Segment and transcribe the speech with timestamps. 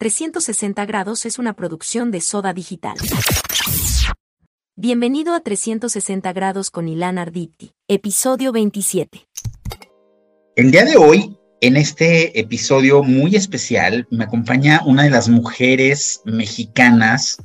[0.00, 2.94] 360 grados es una producción de Soda Digital.
[4.74, 9.28] Bienvenido a 360 grados con Ilan Arditi, episodio 27.
[10.56, 16.22] El día de hoy, en este episodio muy especial, me acompaña una de las mujeres
[16.24, 17.36] mexicanas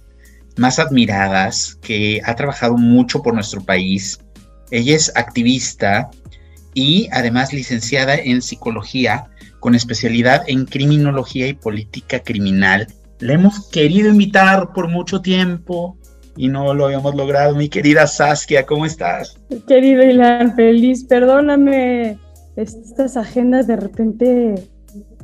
[0.55, 4.17] más admiradas que ha trabajado mucho por nuestro país.
[4.71, 6.09] Ella es activista
[6.73, 9.29] y además licenciada en psicología
[9.65, 12.85] con especialidad en criminología y política criminal.
[13.17, 15.97] Le hemos querido invitar por mucho tiempo
[16.37, 17.55] y no lo habíamos logrado.
[17.55, 19.39] Mi querida Saskia, ¿cómo estás?
[19.67, 22.19] Querido Ilan, feliz, perdóname.
[22.55, 24.53] Estas agendas de repente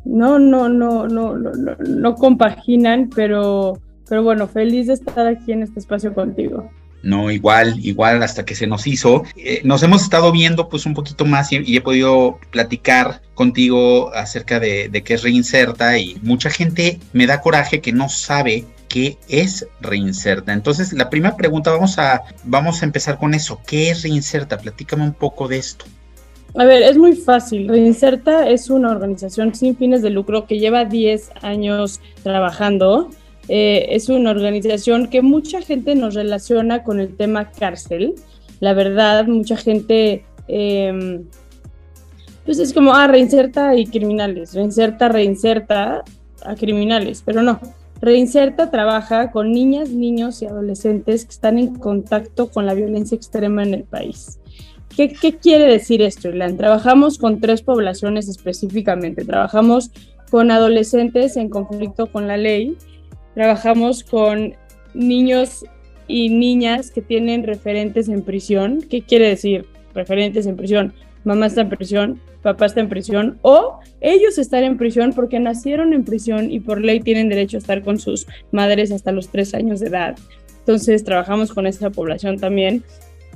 [0.06, 3.78] no, no, no, no, no, no, compaginan, pero,
[4.10, 6.68] pero bueno, feliz de estar aquí en este espacio contigo.
[7.04, 9.24] No, igual, igual hasta que se nos hizo.
[9.36, 14.60] Eh, nos hemos estado viendo pues un poquito más y, he podido platicar contigo acerca
[14.60, 19.18] de, de qué es Reinserta y mucha gente me da coraje que no sabe qué
[19.30, 20.54] es Reinserta.
[20.54, 23.60] Entonces, la primera pregunta, vamos a, vamos a empezar con eso.
[23.66, 24.58] ¿Qué es Reinserta?
[24.58, 25.86] Platícame un poco de esto.
[26.56, 27.70] A ver, es muy fácil.
[27.70, 33.10] Reinserta es una organización sin fines de lucro que lleva 10 años trabajando
[33.54, 38.16] eh, es una organización que mucha gente nos relaciona con el tema cárcel.
[38.62, 41.26] La verdad, mucha gente, em,
[42.46, 46.06] pues es como, ah, reinserta y criminales, reinserta, reinserta
[46.46, 47.60] a criminales, pero no.
[48.00, 53.64] Reinserta trabaja con niñas, niños y adolescentes que están en contacto con la violencia extrema
[53.64, 54.40] en el país.
[54.96, 56.56] ¿Qué, qué quiere decir esto, Ilan?
[56.56, 59.26] Trabajamos con tres poblaciones específicamente.
[59.26, 59.92] Trabajamos
[60.30, 62.78] con adolescentes en conflicto con la ley,
[63.34, 64.56] Trabajamos con
[64.94, 65.66] niños
[66.08, 68.82] y niñas que tienen referentes en prisión.
[68.90, 70.94] ¿Qué quiere decir referentes en prisión?
[71.24, 75.94] Mamá está en prisión, papá está en prisión o ellos están en prisión porque nacieron
[75.94, 79.54] en prisión y por ley tienen derecho a estar con sus madres hasta los tres
[79.54, 80.18] años de edad.
[80.60, 82.84] Entonces trabajamos con esa población también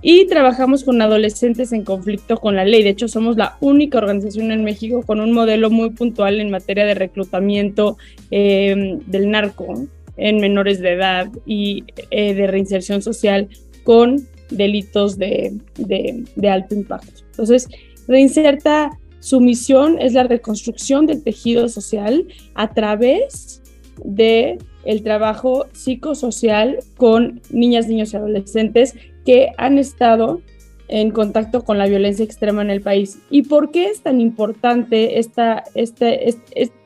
[0.02, 2.84] y trabajamos con adolescentes en conflicto con la ley.
[2.84, 6.86] De hecho, somos la única organización en México con un modelo muy puntual en materia
[6.86, 7.98] de reclutamiento
[8.32, 9.88] em, del narco
[10.18, 13.50] en menores de edad y eh, de reinserción social
[13.84, 17.22] con delitos de, de, alto impacto.
[17.32, 17.68] Entonces,
[18.08, 23.62] Reinserta, su misión es la reconstrucción del tejido social a través
[24.04, 28.94] de el trabajo psicosocial con niñas, niños y adolescentes
[29.26, 30.42] que han estado
[30.88, 33.20] en contacto con la violencia extrema en el país.
[33.30, 36.30] ¿Y por qué es tan importante esta, este,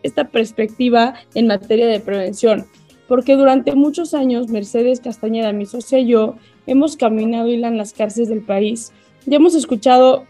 [0.04, 2.66] esta perspectiva en materia de prevención?
[3.08, 6.36] Porque durante muchos años Mercedes Castañeda, mi socia y yo,
[6.68, 8.94] hemos caminado y en las cárceles del país
[9.28, 10.26] y hemos escuchado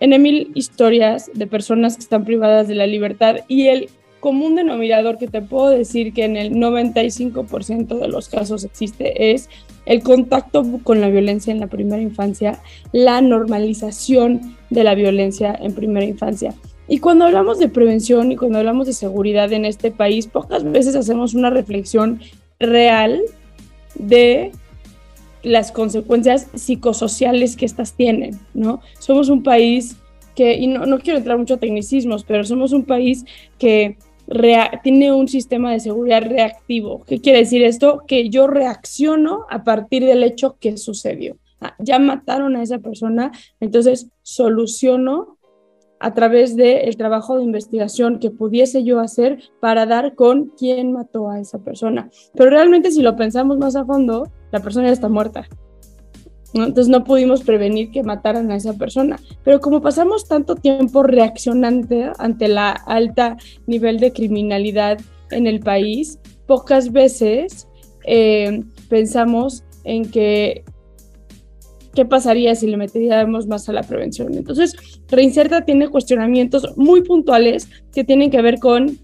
[0.00, 3.90] en mil historias de personas que están privadas de la libertad y el
[4.20, 9.48] común denominador que te puedo decir que en el 95% de los casos existe es
[9.86, 12.60] el contacto con la violencia en la primera infancia,
[12.92, 16.54] la normalización de la violencia en primera infancia.
[16.86, 20.96] Y cuando hablamos de prevención y cuando hablamos de seguridad en este país, pocas veces
[20.96, 22.20] hacemos una reflexión
[22.58, 23.20] real
[23.94, 24.52] de
[25.42, 28.80] las consecuencias psicosociales que estas tienen, ¿no?
[28.98, 29.96] Somos un país
[30.34, 33.24] que, y no, no quiero entrar mucho a tecnicismos, pero somos un país
[33.58, 33.96] que
[34.82, 37.04] tiene un sistema de seguridad reactivo.
[37.06, 38.02] ¿Qué quiere decir esto?
[38.06, 41.36] Que yo reacciono a partir del hecho que sucedió.
[41.60, 45.36] Ah, ya mataron a esa persona, entonces soluciono
[45.98, 51.28] a través del trabajo de investigación que pudiese yo hacer para dar con quién mató
[51.28, 52.08] a esa persona.
[52.34, 55.46] Pero realmente si lo pensamos más a fondo, la persona ya está muerta.
[56.54, 59.18] Entonces no pudimos prevenir que mataran a esa persona.
[59.44, 64.98] Pero como pasamos tanto tiempo reaccionante ante la alta nivel de criminalidad
[65.30, 67.68] en el país, pocas veces
[68.04, 70.64] eh, pensamos en que
[71.94, 74.34] qué pasaría si le metiéramos más a la prevención.
[74.34, 74.74] Entonces,
[75.08, 78.98] Reinserta tiene cuestionamientos muy puntuales que tienen que ver con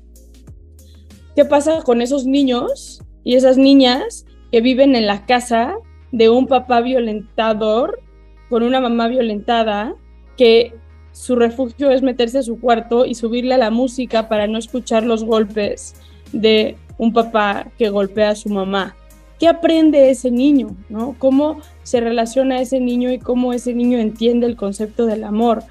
[1.35, 5.75] qué pasa con esos niños y esas niñas que viven en la casa
[6.13, 8.01] de un papá violentador
[8.49, 9.95] con una mamá violentada
[10.37, 10.75] que
[11.13, 15.03] su refugio es meterse a su cuarto y subirle a la música para no escuchar
[15.03, 15.95] los golpes
[16.33, 18.95] de un papá que golpea a su mamá.
[19.39, 20.77] ¿Qué aprende ese niño?
[20.89, 21.15] ¿no?
[21.19, 25.65] ¿Cómo se relaciona ese niño y cómo ese niño entiende el concepto del amor?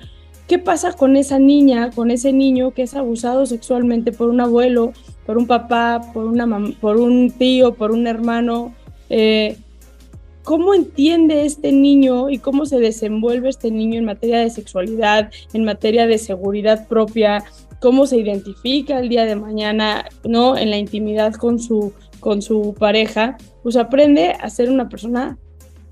[0.47, 4.93] ¿Qué pasa con esa niña, con ese niño que es abusado sexualmente por un abuelo,
[5.25, 6.47] por un papá, por, una
[6.79, 8.73] por un tío, por un hermano?
[9.09, 9.57] Eh,
[10.45, 15.65] cómo entiende este niño y cómo se desenvuelve este niño en materia de sexualidad, en
[15.65, 17.43] materia de seguridad propia,
[17.81, 20.55] cómo se identifica el día de mañana, ¿no?
[20.55, 25.37] En la intimidad con su, con su pareja, pues aprende a ser una persona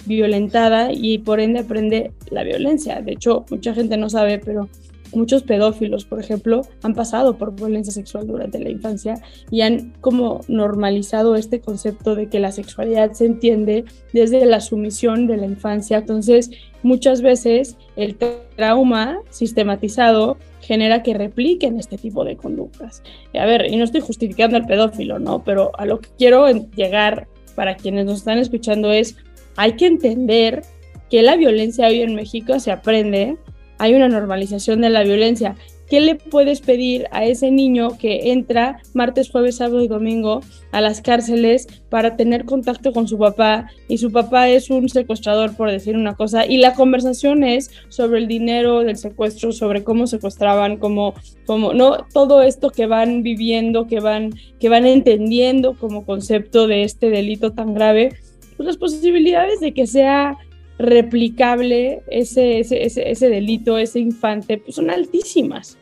[0.06, 3.02] violentada y por ende aprende la violencia.
[3.02, 4.70] De hecho, mucha gente no sabe, pero
[5.16, 9.16] muchos pedófilos, por ejemplo, han pasado por violencia sexual durante la infancia
[9.50, 15.28] y han como normalizado este concepto de que la sexualidad se entiende desde la sumisión
[15.28, 15.98] de la infancia.
[15.98, 16.52] Entonces,
[16.82, 18.18] muchas veces el
[18.56, 23.04] trauma sistematizado genera que repliquen este tipo de conductas.
[23.38, 25.44] A ver, y no estoy justificando al pedófilo, ¿no?
[25.44, 29.18] Pero a lo que quiero llegar para quienes nos están escuchando es,
[29.56, 30.64] hay que entender
[31.10, 33.38] que la violencia hoy en México se aprende
[33.84, 35.58] hay una normalización de la violencia.
[35.90, 40.40] ¿Qué le puedes pedir a ese niño que entra martes, jueves, sábado y domingo
[40.72, 45.58] a las cárceles para tener contacto con su papá y su papá es un secuestrador,
[45.58, 50.08] por decir una cosa, y la conversación es sobre el dinero del secuestro, sobre cómo
[50.08, 51.14] secuestraban, cómo,
[51.46, 56.84] cómo no todo esto que van viviendo, que van, que van entendiendo como concepto de
[56.84, 58.16] este delito tan grave,
[58.56, 60.38] pues las posibilidades de que sea
[60.78, 65.78] replicable ese, ese, delito, ese infante, pues son altísimas.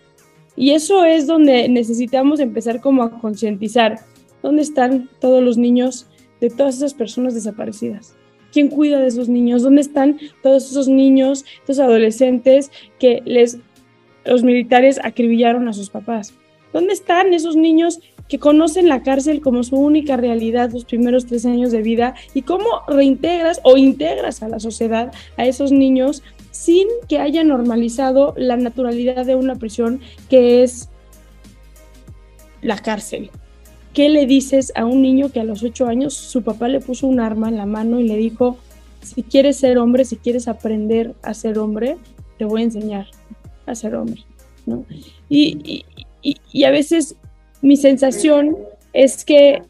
[0.56, 4.00] Y eso es donde necesitamos empezar como a concientizar
[4.44, 6.08] dónde están todos los niños
[6.40, 8.16] de todas esas personas desaparecidas.
[8.52, 9.64] ¿Quién cuida de esos niños?
[9.64, 13.60] ¿Dónde están todos esos niños, esos adolescentes que les
[14.26, 16.34] los militares acribillaron a sus papás?
[16.74, 18.00] ¿Dónde están esos niños
[18.32, 22.44] que conocen la cárcel como su única realidad los primeros tres años de vida y
[22.44, 28.56] cómo reintegras o integras a la sociedad a esos niños sin que haya normalizado la
[28.56, 30.00] naturalidad de una prisión
[30.30, 30.88] que es
[32.62, 33.32] la cárcel.
[33.94, 37.08] ¿Qué le dices a un niño que a los ocho años su papá le puso
[37.08, 38.58] un arma en la mano y le dijo,
[39.02, 41.98] si quieres ser hombre, si quieres aprender a ser hombre,
[42.38, 43.08] te voy a enseñar
[43.66, 44.24] a ser hombre?
[44.66, 44.86] ¿no?
[45.28, 45.84] Y,
[46.22, 47.18] y, y a veces
[47.62, 48.58] mi sensación
[48.94, 49.64] es que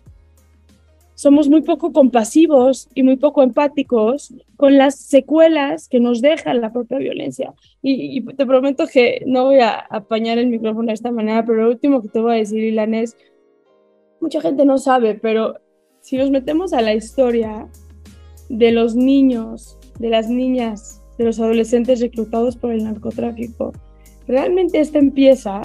[1.21, 6.73] somos muy poco compasivos y muy poco empáticos con las secuelas que nos deja la
[6.73, 7.53] propia violencia.
[7.83, 11.69] Y, te prometo que no voy a apañar el micrófono de esta manera, pero lo
[11.69, 13.15] último que te voy a decir, Ilan, es,
[14.19, 15.59] mucha gente no sabe, pero
[15.99, 17.67] si nos metemos a la historia
[18.49, 23.73] de los niños, de las niñas, de los adolescentes reclutados por el narcotráfico,
[24.27, 25.61] realmente esta empieza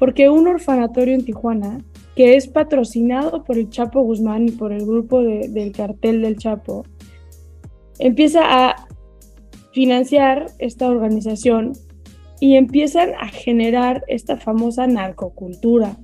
[0.00, 1.84] porque un orfanatorio en Tijuana,
[2.16, 6.86] que es patrocinado por el Chapo Guzmán y por el grupo del cartel del Chapo,
[7.98, 8.88] empieza a
[9.72, 11.74] financiar esta organización
[12.40, 15.98] y empiezan a generar esta famosa narcocultura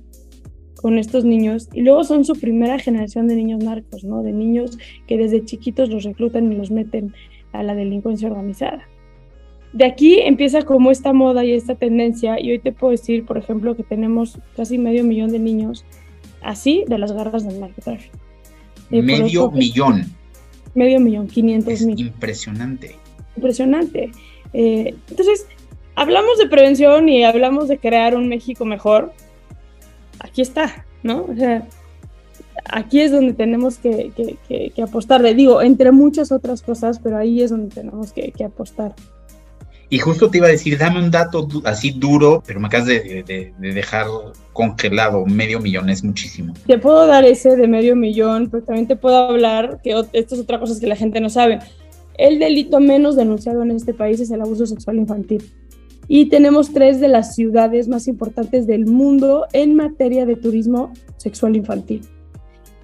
[0.75, 4.21] con estos niños y luego son su primera generación de niños narcos, ¿no?
[4.21, 4.77] De niños
[5.07, 7.15] que desde chiquitos los reclutan y los meten
[7.51, 8.87] a la delincuencia organizada
[9.77, 13.37] de aquí empieza como esta moda y esta tendencia, y hoy te puedo decir, por
[13.37, 15.85] ejemplo, que tenemos casi medio millón de niños
[16.41, 18.17] así de las garras del narcotráfico.
[18.89, 20.05] Eh, medio millón.
[20.73, 21.99] Medio millón, 500 mil.
[21.99, 22.95] Impresionante.
[23.35, 24.11] Impresionante.
[24.53, 25.45] Eh, entonces,
[25.93, 29.13] hablamos de prevención y hablamos de crear un México mejor.
[30.17, 31.25] Aquí está, ¿no?
[31.25, 31.67] O sea,
[32.65, 34.11] aquí es donde tenemos que,
[34.47, 35.21] que, apostar.
[35.35, 38.95] digo, entre muchas otras cosas, pero ahí es donde tenemos que apostar.
[39.89, 43.53] Y justo te iba a decir, dame un dato así duro, pero me acabas de,
[43.57, 44.07] dejar
[44.51, 45.25] congelado.
[45.25, 46.53] Medio millón es muchísimo.
[46.65, 50.41] Te puedo dar ese de medio millón, pero también te puedo hablar, que esto es
[50.41, 51.59] otra cosa que la gente no sabe.
[52.17, 55.43] El delito menos denunciado en este país es el abuso sexual infantil.
[56.09, 61.55] Y tenemos tres de las ciudades más importantes del mundo en materia de turismo sexual
[61.55, 62.01] infantil.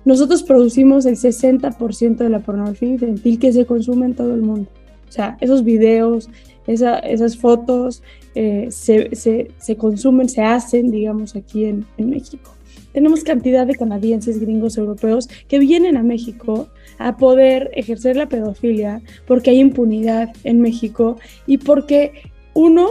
[0.06, 4.70] Nosotros producimos el 60% de la pornografía infantil que se consume en todo el mundo.
[5.08, 6.30] O sea, esos videos,
[6.68, 8.04] esas fotos
[8.36, 12.52] eh, se, consumen, se hacen, digamos, aquí en, México.
[12.94, 16.68] Tenemos cantidad de canadienses, gringos, europeos que vienen a México
[17.00, 21.18] a poder ejercer la pedofilia porque hay impunidad en México
[21.48, 22.12] y porque
[22.54, 22.88] uno,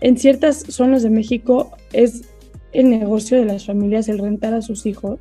[0.00, 2.22] en ciertas zonas de México, es
[2.72, 5.18] el negocio de las familias el rentar a sus hijos,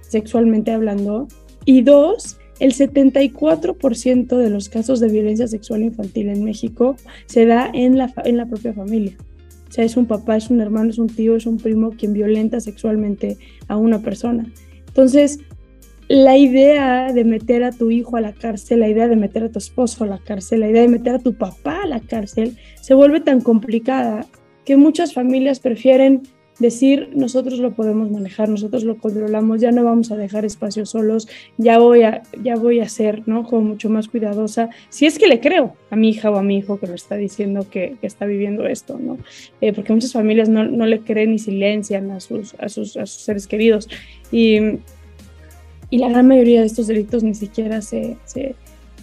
[0.00, 1.28] sexualmente hablando,
[1.64, 6.96] y dos, el 74% de los casos de violencia sexual infantil en México
[7.26, 9.16] se da en la, en la propia familia.
[9.68, 12.12] O sea, es un papá, es un hermano, es un tío, es un primo quien
[12.12, 13.36] violenta sexualmente
[13.68, 14.46] a una persona.
[14.86, 15.40] Entonces,
[16.08, 19.50] la idea de meter a tu hijo a la cárcel, la idea de meter a
[19.50, 22.56] tu esposo a la cárcel, la idea de meter a tu papá a la cárcel,
[22.80, 24.26] se vuelve tan complicada
[24.64, 26.22] que muchas familias prefieren
[26.58, 31.28] decir, nosotros lo podemos manejar, nosotros lo controlamos, ya no vamos a dejar espacios solos,
[31.58, 33.44] ya voy a, ya voy a ser, ¿no?
[33.44, 36.56] Como mucho más cuidadosa, si es que le creo a mi hija o a mi
[36.56, 39.18] hijo que me está diciendo que, está viviendo esto, ¿no?
[39.60, 43.22] Eh, porque muchas familias no, le creen ni silencian a sus, a sus, a sus
[43.22, 43.88] seres queridos.
[44.32, 44.58] Y,
[45.90, 48.54] y, la gran mayoría de estos delitos ni siquiera se, se,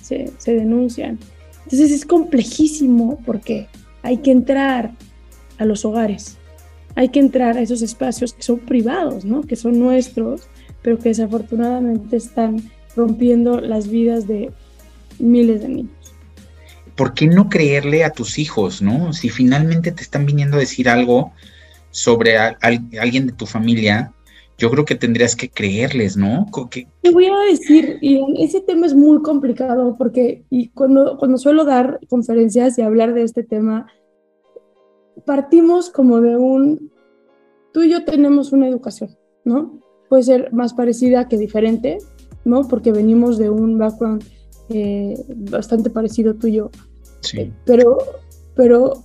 [0.01, 1.19] se, se denuncian.
[1.65, 3.67] Entonces es complejísimo porque
[4.01, 4.91] hay que entrar
[5.57, 6.37] a los hogares
[6.95, 9.41] hay que entrar a esos espacios que son privados, ¿no?
[9.41, 10.47] que son nuestros,
[10.81, 14.51] pero que desafortunadamente están rompiendo las vidas de
[15.19, 15.91] miles de niños.
[16.95, 19.13] ¿Por qué no creerle a tus hijos, no?
[19.13, 21.31] Si finalmente te están viniendo a decir algo
[21.89, 24.11] sobre alguien de tu familia,
[24.59, 26.45] yo creo que tendrías que creerles, ¿no?
[27.01, 31.65] Te voy a decir, y ese tema es muy complicado porque y cuando, cuando suelo
[31.65, 33.87] dar conferencias y hablar de este tema,
[35.25, 36.91] partimos como de un,
[37.71, 39.79] tú y yo tenemos una educación, ¿no?
[40.09, 41.97] Puede ser más parecida que diferente,
[42.45, 42.67] ¿no?
[42.67, 44.23] Porque venimos de un background
[44.69, 45.15] eh,
[45.49, 46.69] bastante parecido tuyo.
[47.21, 47.39] Sí.
[47.39, 47.97] Eh, pero,
[48.55, 49.03] pero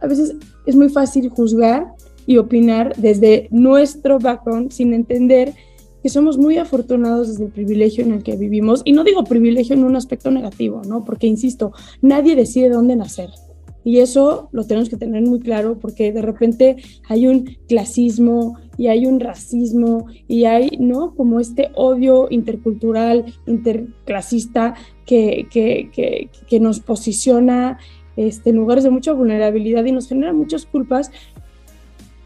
[0.00, 0.34] a veces
[0.66, 1.94] es muy fácil juzgar
[2.26, 5.54] y opinar desde nuestro background sin entender
[6.02, 8.82] que somos muy afortunados desde el privilegio en el que vivimos.
[8.84, 11.04] Y no digo privilegio en un aspecto negativo, ¿no?
[11.04, 13.30] Porque, insisto, nadie decide dónde nacer.
[13.84, 16.76] Y eso lo tenemos que tener muy claro porque de repente
[17.08, 21.14] hay un clasismo y hay un racismo y hay, ¿no?
[21.14, 24.74] Como este odio intercultural, interclasista
[25.04, 27.78] que, que, que, nos posiciona
[28.16, 31.10] este, en lugares de mucha vulnerabilidad y nos genera muchas culpas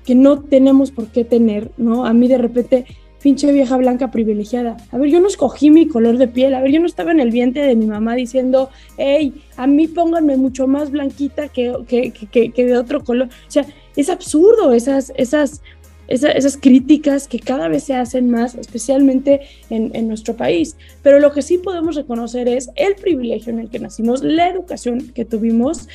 [0.05, 2.07] que no tenemos por qué tener, ¿no?
[2.07, 2.87] A mí de repente
[3.23, 4.77] pinche vieja blanca privilegiada.
[4.93, 6.55] A ver, yo no escogí mi color de piel.
[6.55, 9.89] A ver, yo no estaba en el vientre de mi mamá diciendo, hey, a mí
[9.89, 13.29] pónganme mucho más blanquita que, que, que, de otro color.
[13.29, 15.63] O sea, es absurdo esas, esas,
[16.09, 20.77] esas, esas, críticas que cada vez se hacen más, especialmente en, en, nuestro país.
[21.03, 25.13] Pero lo que sí podemos reconocer es el privilegio en el que nacimos, la educación
[25.15, 25.89] que tuvimos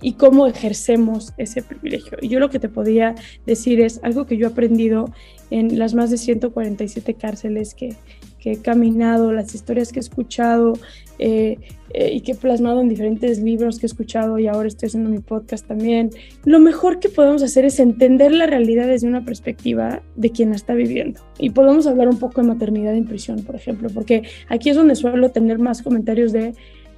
[0.00, 2.18] y cómo ejercemos ese privilegio.
[2.20, 3.14] Y yo lo que te podía
[3.46, 5.12] decir es algo que yo he aprendido
[5.50, 7.96] en las más de 147 cárceles que,
[8.44, 10.72] he caminado, las historias que he escuchado
[11.18, 11.58] eh,
[11.92, 15.10] eh, y que he plasmado en diferentes libros que he escuchado y ahora estoy haciendo
[15.10, 16.08] mi podcast también.
[16.46, 20.56] Lo mejor que podemos hacer es entender la realidad desde una perspectiva de quien la
[20.56, 21.20] está viviendo.
[21.38, 24.94] Y podemos hablar un poco de maternidad en prisión, por ejemplo, porque aquí es donde
[24.94, 26.54] suelo tener más comentarios de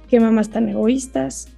[0.07, 1.49] que mamás tan egoístas,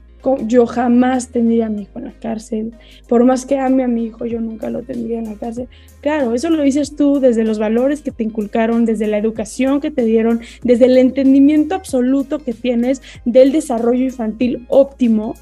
[0.42, 2.74] yo jamás tendría a mi hijo en la cárcel.
[3.08, 5.68] Por más que ame a mi hijo, yo nunca lo tendría en la cárcel.
[6.02, 9.92] Claro, eso lo dices tú desde los valores que te inculcaron, desde la educación que
[9.92, 15.36] te dieron, desde el entendimiento absoluto que tienes del desarrollo infantil óptimo.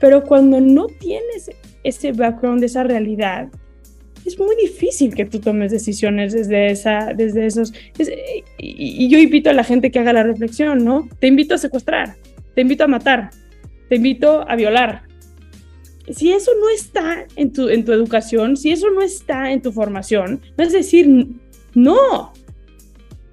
[0.00, 1.50] Pero cuando no tienes
[1.84, 3.48] ese background, esa realidad,
[4.24, 7.72] es muy difícil que tú tomes decisiones desde, esa, desde esos...
[7.98, 8.44] y,
[9.04, 11.08] y yo invito a la gente que haga la reflexión, ¿no?
[11.18, 12.16] Te invito a secuestrar,
[12.54, 13.30] te invito a matar,
[13.90, 15.02] te invito a violar.
[16.08, 19.72] Si eso no está en tu, en tu educación, si eso no está en tu
[19.72, 21.26] formación, no es decir,
[21.74, 22.32] no.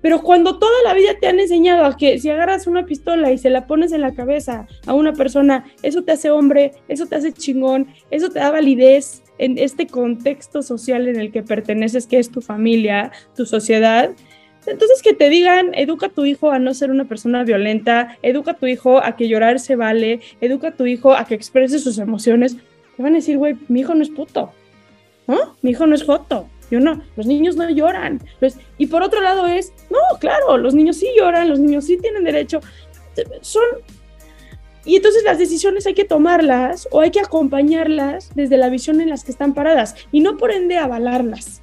[0.02, 3.38] Pero cuando toda la vida te han enseñado a que si agarras una pistola y
[3.38, 7.16] se la pones en la cabeza a una persona, eso te hace hombre, eso te
[7.16, 12.18] hace chingón, eso te da validez en este contexto social en el que perteneces, que
[12.18, 14.12] es tu familia, tu sociedad,
[14.68, 18.52] entonces que te digan, educa a tu hijo a no ser una persona violenta, educa
[18.52, 21.80] a tu hijo a que llorar se vale, educa a tu hijo a que exprese
[21.80, 22.58] sus emociones.
[22.96, 24.52] Te van a decir, güey, mi hijo no es puto,
[25.26, 25.56] ¿no?
[25.62, 26.50] Mi hijo no es joto.
[26.70, 28.22] Yo no, los niños no lloran.
[28.78, 32.26] y por otro lado es, no, claro, los niños sí lloran, los niños sí tienen
[32.26, 32.60] derecho.
[33.42, 33.64] Son...
[34.84, 39.10] Y entonces las decisiones hay que tomarlas o hay que acompañarlas desde la visión en
[39.10, 41.62] las que están paradas y no por ende avalarlas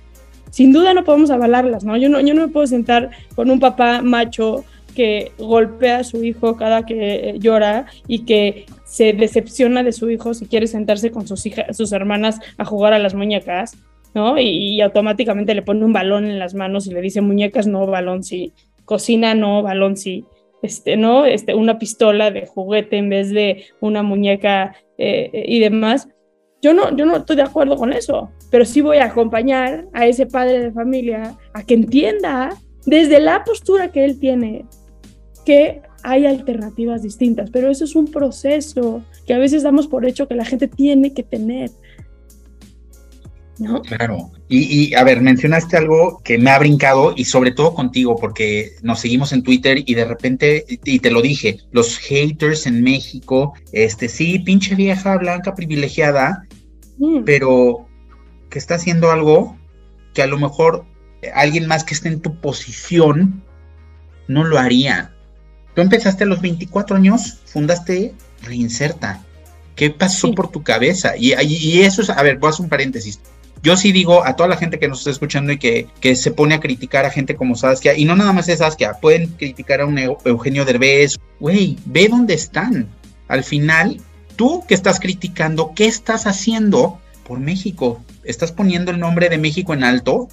[0.54, 1.96] sin duda no podemos avalarlas, ¿no?
[1.96, 6.22] Yo no, yo no me puedo sentar con un papá macho que golpea a su
[6.22, 11.10] hijo cada que eh, llora y que se decepciona de su hijo si quiere sentarse
[11.10, 13.76] con sus, hijas, sus hermanas a jugar a las muñecas,
[14.14, 14.38] ¿no?
[14.38, 18.22] Y, automáticamente le pone un balón en las manos y le dice muñecas no, balón
[18.22, 18.52] sí,
[18.84, 20.24] cocina no, balón sí,
[20.62, 21.24] este, ¿no?
[21.24, 26.06] Este, una pistola de juguete en vez de una muñeca eh, eh, y demás.
[26.64, 30.06] Yo no, yo no estoy de acuerdo con eso, pero sí voy a acompañar a
[30.06, 32.56] ese padre de familia a que entienda
[32.86, 34.64] desde la postura que él tiene
[35.44, 40.26] que hay alternativas distintas, pero eso es un proceso que a veces damos por hecho
[40.26, 41.70] que la gente tiene que tener.
[43.58, 43.82] ¿No?
[43.82, 44.32] Claro.
[44.48, 48.72] Y, y, a ver, mencionaste algo que me ha brincado y sobre todo contigo, porque
[48.82, 53.52] nos seguimos en Twitter y de repente, y te lo dije, los haters en México,
[53.72, 56.46] este sí, pinche vieja blanca privilegiada,
[56.98, 57.24] Mm.
[57.24, 57.86] Pero
[58.50, 59.56] que está haciendo algo
[60.14, 60.84] que a lo mejor
[61.34, 63.42] alguien más que esté en tu posición
[64.28, 65.12] no lo haría.
[65.74, 69.22] Tú empezaste a los 24 años, fundaste Reinserta.
[69.74, 71.16] ¿Qué pasó por tu cabeza?
[71.16, 73.18] Y, y, eso es, a ver, voy a hacer un paréntesis.
[73.62, 76.30] Yo sí digo a toda la gente que nos está escuchando y que, que se
[76.30, 79.80] pone a criticar a gente como Saskia, y no nada más es Saskia, pueden criticar
[79.80, 81.16] a un Eugenio Derbez.
[81.40, 82.88] Güey, ve dónde están.
[83.26, 84.00] Al final,
[84.36, 88.00] tú que estás criticando, ¿qué estás haciendo por México?
[88.24, 90.28] ¿Estás poniendo el nombre de México en alto?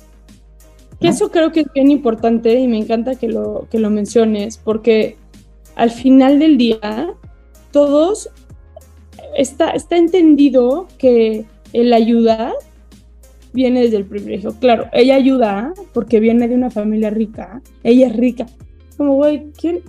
[1.00, 5.18] eso creo que es bien importante y me encanta que lo, que lo menciones, porque
[5.76, 7.14] al final del día,
[7.72, 8.30] todos
[9.36, 12.54] está, está entendido que el ayudar
[13.54, 14.54] viene desde el privilegio.
[14.60, 18.46] Claro, ella ayuda porque viene de una familia rica, ella es rica.
[18.98, 19.82] Como, güey, ¿quién?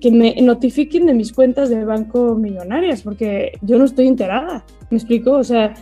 [0.00, 4.64] Que me notifiquen de mis cuentas de banco millonarias, porque yo no estoy enterada.
[4.90, 5.32] ¿Me explico?
[5.32, 5.74] O sea,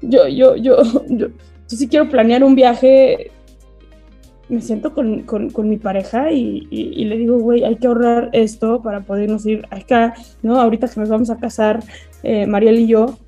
[0.00, 0.76] yo, yo, yo,
[1.08, 1.28] yo,
[1.66, 3.30] sí quiero planear un viaje,
[4.48, 8.80] me siento con, con, mi pareja y, y, le digo, güey, hay que ahorrar esto
[8.80, 10.58] para podernos ir acá, ¿no?
[10.58, 11.82] Ahorita que nos vamos a casar,
[12.22, 13.18] eh, Mariel y yo,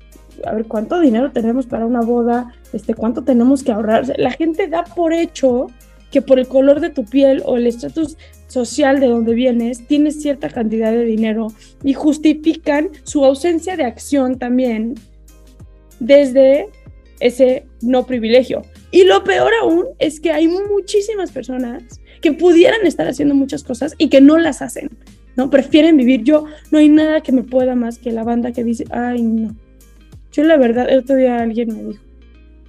[0.45, 4.11] a ver cuánto dinero tenemos para una boda, este, cuánto tenemos que ahorrar.
[4.17, 5.67] la gente da por hecho
[6.09, 8.17] que por el color de tu piel o el estatus
[8.51, 11.47] social de donde vienes, tienes cierta cantidad de dinero
[11.83, 14.95] y justifican su ausencia de acción también
[15.99, 16.67] desde
[17.21, 18.63] ese no privilegio.
[18.91, 23.95] Y lo peor aún es que hay muchísimas personas que pudieran estar haciendo muchas cosas
[23.97, 24.89] y que no las hacen,
[25.37, 25.49] ¿no?
[25.49, 26.23] Prefieren vivir.
[26.23, 29.55] Yo, no hay nada que me pueda más que la banda que dice, ay, no.
[30.33, 32.03] Yo la verdad, el otro día alguien me dijo,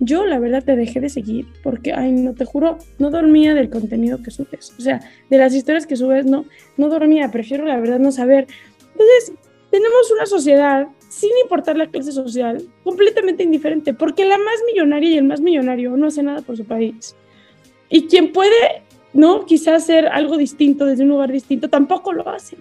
[0.04, 3.70] yo la verdad te dejé de seguir porque, ay, no te juro, no dormía del
[3.70, 4.74] contenido que subes.
[4.76, 6.44] O sea, de las historias que subes, no,
[6.76, 8.48] no dormía, prefiero la verdad no saber.
[8.80, 9.32] Entonces,
[9.70, 15.18] tenemos una sociedad sin importar la clase social, completamente indiferente, porque la más millonaria y
[15.18, 17.14] el más millonario no hace nada por su país.
[17.88, 18.82] Y quien puede,
[19.12, 19.46] ¿no?
[19.46, 22.56] Quizás hacer algo distinto desde un lugar distinto, tampoco lo hace.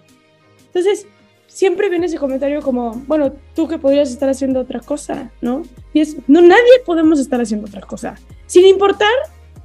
[0.67, 1.07] Entonces,
[1.53, 5.63] siempre viene ese comentario como, bueno, tú que podrías estar haciendo otra cosa, ¿no?
[5.93, 8.15] Y es, no, nadie podemos estar haciendo otra cosa,
[8.45, 9.11] sin importar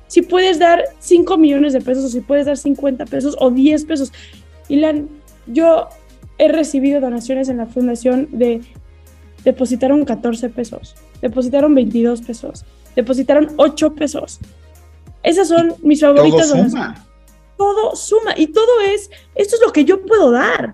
[0.09, 3.85] si puedes dar 5 millones de pesos o si puedes dar 50 pesos o 10
[3.85, 4.13] pesos.
[4.69, 5.09] Ilan,
[5.47, 5.89] yo
[6.39, 8.63] he recibido donaciones en la fundación de
[9.45, 12.65] depositaron 14 pesos, depositaron 22 pesos,
[12.97, 14.41] depositaron 8 pesos.
[15.23, 16.51] Esas son mis favoritas.
[16.51, 17.07] Todo suma.
[17.57, 20.73] Todo suma y todo es, esto es lo que yo puedo dar.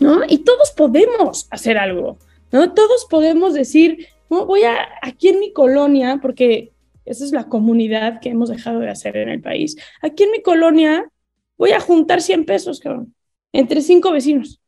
[0.00, 0.22] ¿No?
[0.28, 2.18] Y todos podemos hacer algo,
[2.50, 2.72] ¿no?
[2.72, 6.72] Todos podemos decir, voy a, aquí en mi colonia, porque
[7.04, 9.76] esa es la comunidad que hemos dejado de hacer en el país.
[10.02, 11.08] Aquí en mi colonia
[11.56, 13.14] voy a juntar 100 pesos, cabrón
[13.54, 14.60] entre cinco vecinos.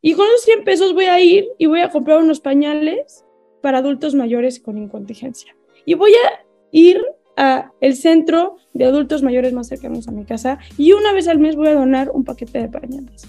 [0.00, 3.24] Y con los 100 pesos voy a ir y voy a comprar unos pañales
[3.60, 5.54] para adultos mayores con incontingencia.
[5.84, 7.00] Y voy a ir
[7.36, 11.38] a el centro de adultos mayores más cercanos a mi casa y una vez al
[11.38, 13.28] mes voy a donar un paquete de pañales.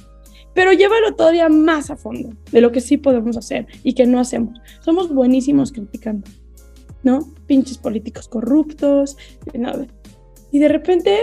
[0.53, 4.19] Pero llévalo todavía más a fondo de lo que sí podemos hacer y que no
[4.19, 4.59] hacemos.
[4.81, 6.29] Somos buenísimos criticando,
[7.01, 7.33] ¿no?
[7.47, 9.17] Pinches políticos corruptos.
[10.51, 11.17] Y de repente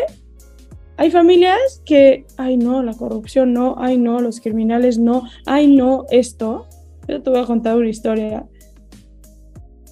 [0.96, 6.04] hay familias que, ay no, la corrupción no, ay no, los criminales no, ay no,
[6.10, 6.66] esto.
[7.08, 8.46] Yo te voy a contar una historia.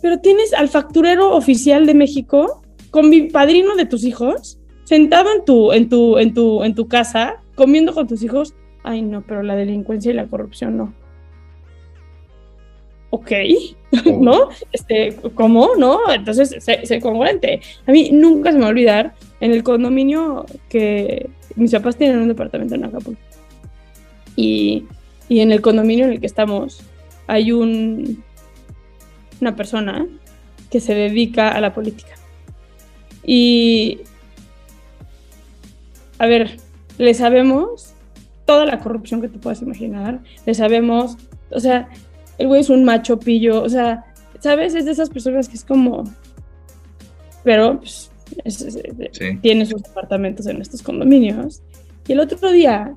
[0.02, 5.44] Pero tienes al facturero oficial de México con mi padrino de tus hijos, sentado en
[5.44, 8.54] tu, en tu, en tu, en tu casa, comiendo con tus hijos.
[8.88, 10.92] Ay no, pero la delincuencia y la corrupción no
[13.10, 13.32] ok,
[14.20, 14.48] ¿no?
[14.72, 15.70] Este, ¿Cómo?
[15.76, 15.98] ¿No?
[16.12, 17.60] Entonces, sé, congruente.
[17.86, 22.18] A mí nunca se me va a olvidar en el condominio que mis papás tienen
[22.18, 23.20] un departamento en Acapulco.
[24.36, 24.84] Y,
[25.28, 26.80] y en el condominio en el que estamos
[27.26, 28.22] hay un,
[29.40, 30.06] una persona
[30.70, 32.14] que se dedica a la política.
[33.24, 34.00] Y,
[36.18, 36.56] a ver,
[36.98, 37.87] le sabemos
[38.48, 41.18] toda la corrupción que tú puedas imaginar, le sabemos,
[41.50, 41.86] o sea,
[42.38, 44.06] el güey es un macho pillo, o sea,
[44.40, 44.74] ¿sabes?
[44.74, 46.04] Es de esas personas que es como,
[47.44, 48.10] pero pues,
[49.42, 51.62] tiene sus departamentos en estos condominios.
[52.06, 52.96] Y el otro día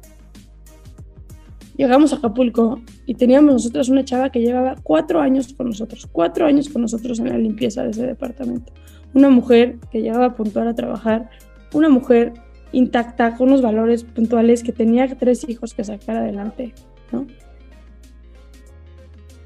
[1.75, 6.45] llegamos a Acapulco y teníamos nosotros una chava que llevaba cuatro años con nosotros, cuatro
[6.45, 8.71] años con nosotros en la limpieza de ese departamento.
[9.13, 11.29] Una mujer que llegaba puntual a trabajar,
[11.73, 12.31] una mujer
[12.71, 16.73] intacta, con unos valores puntuales, que tenía tres hijos que sacar adelante,
[17.11, 17.27] ¿no?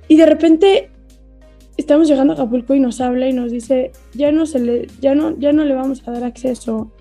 [0.07, 0.89] Y de repente
[1.77, 5.15] estamos llegando a Acapulco y nos habla y nos dice, ya no, se le, ya
[5.15, 6.91] no, ya no le vamos a dar acceso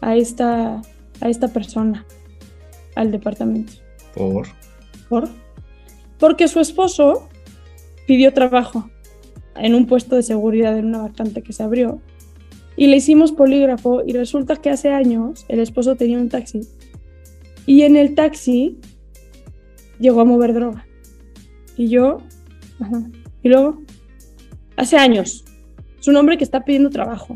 [0.00, 0.82] a esta,
[1.20, 2.06] a esta persona
[2.94, 3.72] al departamento.
[4.14, 4.46] ¿Por?
[5.08, 5.28] ¿Por?
[6.18, 7.28] Porque su esposo
[8.06, 8.90] pidió trabajo
[9.56, 12.00] en un puesto de seguridad en una vacante que se abrió.
[12.76, 16.60] Y le hicimos polígrafo y resulta que hace años el esposo tenía un taxi.
[17.66, 18.78] Y en el taxi
[19.98, 20.86] llegó a mover droga.
[21.76, 22.18] Y yo.
[23.42, 23.82] Y luego,
[24.76, 25.44] hace años,
[26.00, 27.34] es un hombre que está pidiendo trabajo.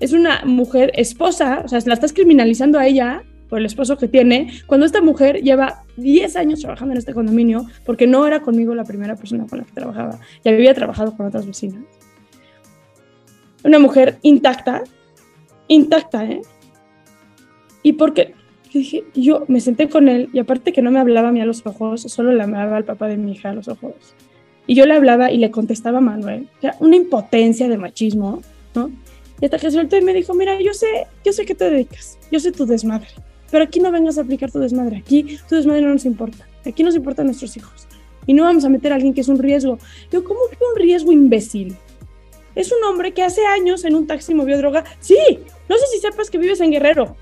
[0.00, 4.08] Es una mujer esposa, o sea, la estás criminalizando a ella por el esposo que
[4.08, 8.74] tiene, cuando esta mujer lleva 10 años trabajando en este condominio, porque no era conmigo
[8.74, 11.82] la primera persona con la que trabajaba, ya había trabajado con otras vecinas.
[13.64, 14.84] Una mujer intacta,
[15.68, 16.42] intacta, ¿eh?
[17.82, 18.34] Y porque
[18.72, 21.46] dije, yo me senté con él y aparte que no me hablaba a mí a
[21.46, 23.94] los ojos, solo le hablaba al papá de mi hija a los ojos.
[24.66, 26.48] Y yo le hablaba y le contestaba a Manuel.
[26.58, 28.42] O sea, una impotencia de machismo,
[28.74, 28.90] ¿no?
[29.40, 32.18] Y hasta que soltó y me dijo, mira, yo sé, yo sé que te dedicas,
[32.30, 33.08] yo sé tu desmadre,
[33.50, 36.82] pero aquí no vengas a aplicar tu desmadre, aquí tu desmadre no nos importa, aquí
[36.82, 37.86] nos importan nuestros hijos.
[38.26, 39.78] Y no vamos a meter a alguien que es un riesgo.
[40.10, 41.76] Yo, ¿cómo que un riesgo imbécil?
[42.54, 44.84] Es un hombre que hace años en un taxi movió droga.
[45.00, 45.16] Sí,
[45.68, 47.16] no sé si sepas que vives en Guerrero.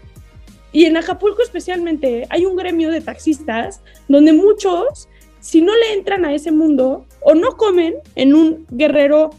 [0.72, 5.08] Y en Acapulco especialmente hay un gremio de taxistas donde muchos,
[5.40, 9.30] si no le entran a ese mundo o no comen en un guerrero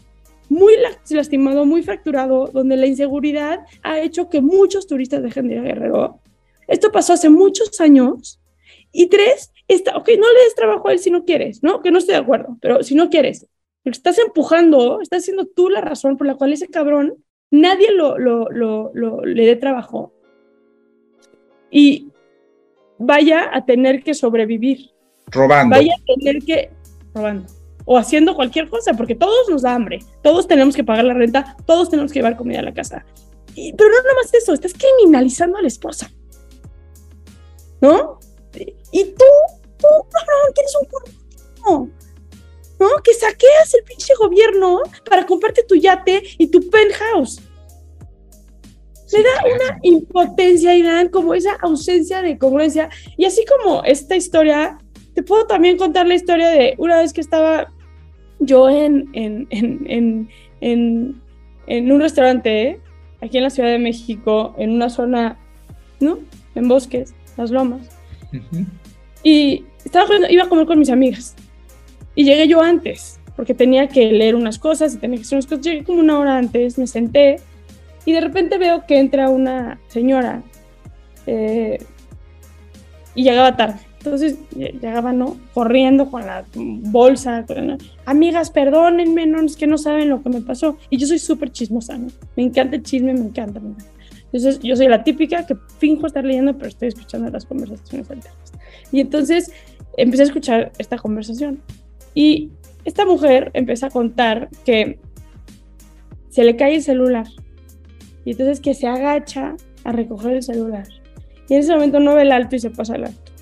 [0.48, 0.74] muy
[1.08, 5.64] lastimado, muy fracturado, donde la inseguridad ha hecho que muchos turistas dejen de ir a
[5.64, 6.20] Guerrero.
[6.68, 8.40] Esto pasó hace muchos años.
[8.92, 11.82] Y tres, está, ok, no le des trabajo a él si no quieres, ¿no?
[11.82, 13.46] Que no estoy de acuerdo, pero si no quieres,
[13.84, 18.18] porque estás empujando, estás siendo tú la razón por la cual ese cabrón nadie lo,
[18.18, 20.12] lo, lo, lo le dé trabajo
[21.70, 22.08] y
[22.98, 24.90] vaya a tener que sobrevivir.
[25.26, 25.76] Robando.
[25.76, 26.70] Vaya a tener que
[27.14, 27.46] robando
[27.84, 31.56] o haciendo cualquier cosa, porque todos nos da hambre, todos tenemos que pagar la renta,
[31.66, 33.04] todos tenemos que llevar comida a la casa.
[33.54, 36.10] Y, pero no nomás eso, estás criminalizando a la esposa.
[37.80, 38.18] ¿No?
[38.92, 39.24] Y tú,
[39.78, 42.03] tú, cabrón, que eres un corrupto.
[42.84, 43.02] ¿No?
[43.02, 47.40] Que saqueas el pinche gobierno para comprarte tu yate y tu penthouse.
[49.10, 52.90] Le da una impotencia y dan como esa ausencia de congruencia.
[53.16, 54.76] Y así como esta historia,
[55.14, 57.72] te puedo también contar la historia de una vez que estaba
[58.40, 60.28] yo en, en, en,
[60.60, 61.22] en,
[61.66, 62.80] en un restaurante
[63.22, 65.38] aquí en la Ciudad de México, en una zona,
[66.00, 66.18] ¿no?
[66.54, 67.88] En bosques, las lomas.
[69.22, 71.34] Y estaba iba a comer con mis amigas.
[72.14, 75.46] Y llegué yo antes, porque tenía que leer unas cosas y tenía que hacer unas
[75.46, 75.64] cosas.
[75.64, 77.36] Llegué como una hora antes, me senté
[78.06, 80.42] y de repente veo que entra una señora
[81.26, 81.78] eh,
[83.14, 83.80] y llegaba tarde.
[83.98, 85.38] Entonces llegaba, ¿no?
[85.54, 87.46] Corriendo con la bolsa.
[88.04, 90.76] Amigas, perdónenme, no, es que no saben lo que me pasó.
[90.90, 92.08] Y yo soy súper chismosa, ¿no?
[92.36, 93.62] Me encanta el chisme, me encanta,
[94.24, 98.52] Entonces yo soy la típica que finjo estar leyendo, pero estoy escuchando las conversaciones alternas.
[98.92, 99.50] Y entonces
[99.96, 101.62] empecé a escuchar esta conversación.
[102.14, 102.50] Y
[102.84, 104.98] esta mujer empieza a contar que
[106.30, 107.26] se le cae el celular.
[108.24, 110.86] Y entonces que se agacha a recoger el celular.
[111.48, 113.32] Y en ese momento no ve el alto y se pasa el alto.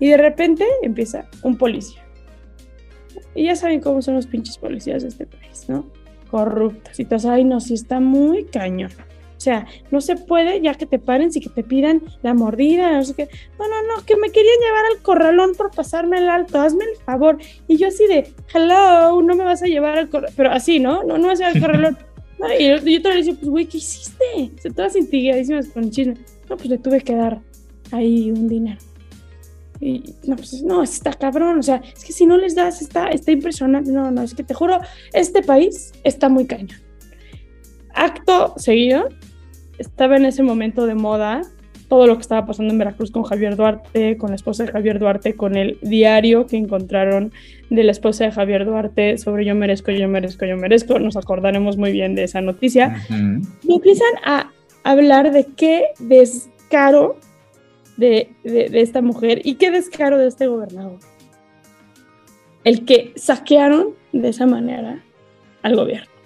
[0.00, 2.02] Y de repente empieza un policía.
[3.34, 5.86] Y ya saben cómo son los pinches policías de este país, ¿no?
[6.30, 6.98] Corruptos.
[7.00, 8.90] Y todos, ay, no, sí está muy cañón.
[9.38, 12.90] O sea, no se puede ya que te paren y que te pidan la mordida,
[12.90, 13.28] no sé qué.
[13.56, 16.96] No, no, no, que me querían llevar al corralón por pasarme el alto, hazme el
[17.04, 17.38] favor.
[17.68, 20.34] Y yo así de, hello, no me vas a llevar al corralón.
[20.36, 21.04] Pero así, ¿no?
[21.04, 21.98] No, no vas a llevar al corralón.
[22.58, 24.50] y yo, yo te le pues, güey, ¿qué hiciste?
[24.60, 26.14] Se todas intrigadísimas con el chisme.
[26.50, 27.40] No, pues le tuve que dar
[27.92, 28.80] ahí un dinero.
[29.80, 31.60] Y no, pues no, está cabrón.
[31.60, 33.92] O sea, es que si no les das, está, está impresionante.
[33.92, 34.80] No, no, es que te juro,
[35.12, 36.80] este país está muy cañón.
[37.94, 39.08] Acto seguido,
[39.78, 41.42] estaba en ese momento de moda
[41.88, 44.98] todo lo que estaba pasando en Veracruz con Javier Duarte, con la esposa de Javier
[44.98, 47.32] Duarte, con el diario que encontraron
[47.70, 50.98] de la esposa de Javier Duarte sobre yo merezco, yo merezco, yo merezco.
[50.98, 53.02] Nos acordaremos muy bien de esa noticia.
[53.62, 54.50] Y empiezan a
[54.84, 57.16] hablar de qué descaro
[57.96, 60.98] de, esta mujer y qué descaro de este gobernador.
[62.64, 65.02] El que saquearon de esa manera
[65.62, 66.17] al gobierno.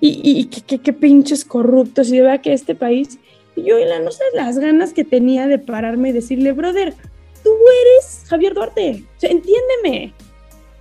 [0.00, 2.08] Y, qué pinches corruptos.
[2.08, 3.18] Y de verdad que este país,
[3.56, 6.94] yo no sé las ganas que tenía de pararme y decirle, brother,
[7.42, 9.04] tú eres Javier Duarte.
[9.22, 10.14] O entiéndeme.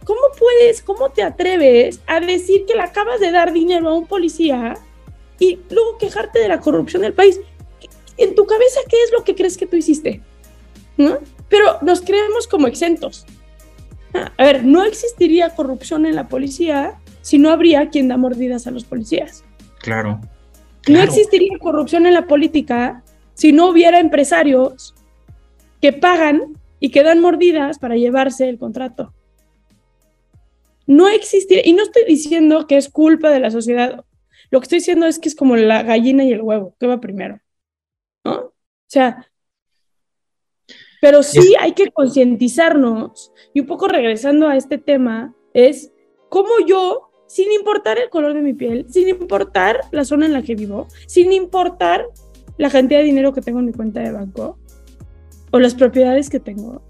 [0.04, 4.06] ¿Cómo puedes, cómo te atreves a decir que le acabas de dar dinero a un
[4.06, 4.76] policía
[5.40, 7.40] y luego quejarte de la corrupción del país?
[8.18, 10.22] en tu cabeza, ¿qué es lo que crees que tú hiciste?
[10.98, 11.20] ¿No?
[11.50, 13.26] Pero nos creemos como exentos.
[14.14, 18.68] Ah, a ver, no existiría corrupción en la policía si no habría quien da mordidas
[18.68, 19.44] a los policías.
[19.80, 20.22] Claro.
[20.88, 24.94] No existiría corrupción en la política si no hubiera empresarios
[25.82, 29.12] que pagan y que dan mordidas para llevarse el contrato.
[30.86, 34.06] no existiría, y no estoy diciendo que es culpa de la sociedad,
[34.52, 37.02] lo que estoy diciendo es que es como la gallina y el huevo, ¿qué va
[37.02, 37.40] primero?
[38.24, 38.34] ¿No?
[38.36, 38.54] O
[38.86, 39.28] sea,
[41.02, 45.92] pero sí hay que concientizarnos, y un poco regresando a este tema, es
[46.30, 50.42] cómo yo, sin importar el color de mi piel, sin importar la zona en la
[50.42, 52.08] que vivo, sin importar
[52.58, 54.58] la cantidad de dinero que tengo en mi cuenta de banco
[55.52, 56.82] o las propiedades que tengo,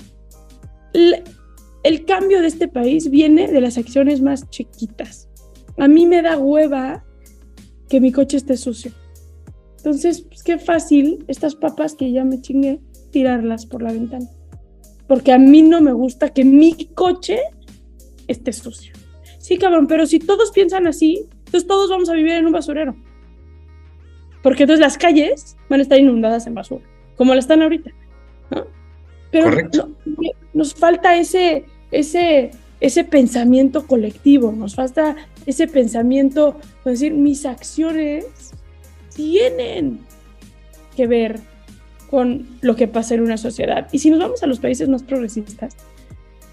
[0.93, 5.29] el cambio de este país viene de las acciones más chiquitas.
[5.77, 7.03] A mí me da hueva
[7.89, 8.91] que mi coche esté sucio.
[9.77, 12.79] Entonces, pues qué fácil estas papas que ya me chingué,
[13.11, 14.27] tirarlas por la ventana.
[15.07, 17.39] Porque a mí no me gusta que mi coche
[18.27, 18.93] esté sucio.
[19.45, 22.95] Sí, cabrón, pero si todos piensan así, entonces todos vamos a vivir en un basurero.
[24.41, 26.83] Porque entonces las calles van a estar inundadas en basura,
[27.15, 27.91] como la están ahorita.
[29.29, 29.51] Pero
[30.51, 38.25] nos falta ese, ese, ese pensamiento colectivo, nos falta ese pensamiento, es decir, mis acciones
[39.15, 39.99] tienen
[40.95, 41.39] que ver
[42.09, 43.89] con lo que pasa en una sociedad.
[43.91, 45.77] Y si nos vamos a los países más progresistas,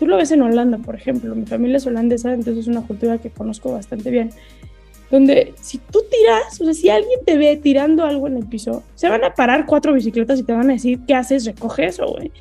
[0.03, 3.19] tú lo ves en Holanda, por ejemplo, mi familia es holandesa, entonces es una cultura
[3.19, 4.31] que conozco bastante bien,
[5.13, 8.83] donde si tú tiras, o sea, si alguien te ve tirando algo en el piso,
[8.97, 11.45] se van a parar cuatro bicicletas y te van a decir, ¿qué haces?
[11.45, 12.33] Recoge eso, güey.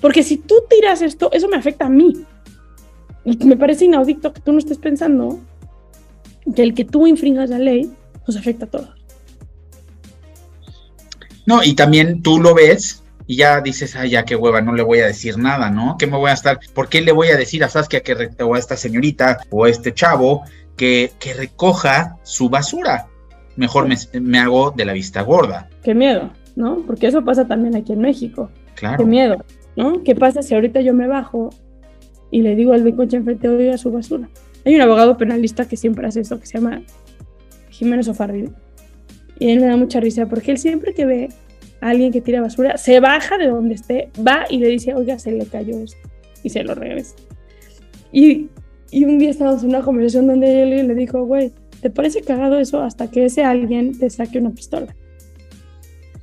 [0.00, 2.24] Porque si tú tiras esto, eso me afecta a mí.
[3.26, 5.38] Y me parece inaudito que tú no estés pensando
[6.56, 7.92] que el que tú infringas la ley
[8.26, 8.88] nos afecta a todos.
[11.44, 14.82] No, y también tú lo ves y ya dices, ay, ya qué hueva, no le
[14.82, 15.96] voy a decir nada, ¿no?
[15.98, 16.58] ¿Qué me voy a estar?
[16.74, 19.70] ¿Por qué le voy a decir a Saskia que o a esta señorita o a
[19.70, 20.42] este chavo
[20.76, 23.08] que, que recoja su basura?
[23.56, 25.68] Mejor me, me, hago de la vista gorda.
[25.82, 26.82] Qué miedo, ¿no?
[26.86, 28.50] Porque eso pasa también aquí en México.
[28.74, 28.98] Claro.
[28.98, 29.44] Qué miedo,
[29.76, 30.02] ¿no?
[30.02, 31.50] ¿Qué pasa si ahorita yo me bajo
[32.32, 34.28] y le digo al de coche enfrente, oiga su basura.
[34.64, 36.82] Hay un abogado penalista que siempre hace esto, que se llama
[37.68, 38.52] Jiménez Ofardil.
[39.38, 41.28] Y él me da mucha risa porque él siempre que ve
[41.82, 45.32] alguien que tira basura, se baja de donde esté, va y le dice, oiga, se
[45.32, 45.98] le cayó esto.
[46.44, 47.14] Y se lo regresa.
[48.12, 48.48] Y,
[48.90, 52.58] y un día estábamos en una conversación donde él le dijo, güey, ¿te parece cagado
[52.58, 54.94] eso hasta que ese alguien te saque una pistola?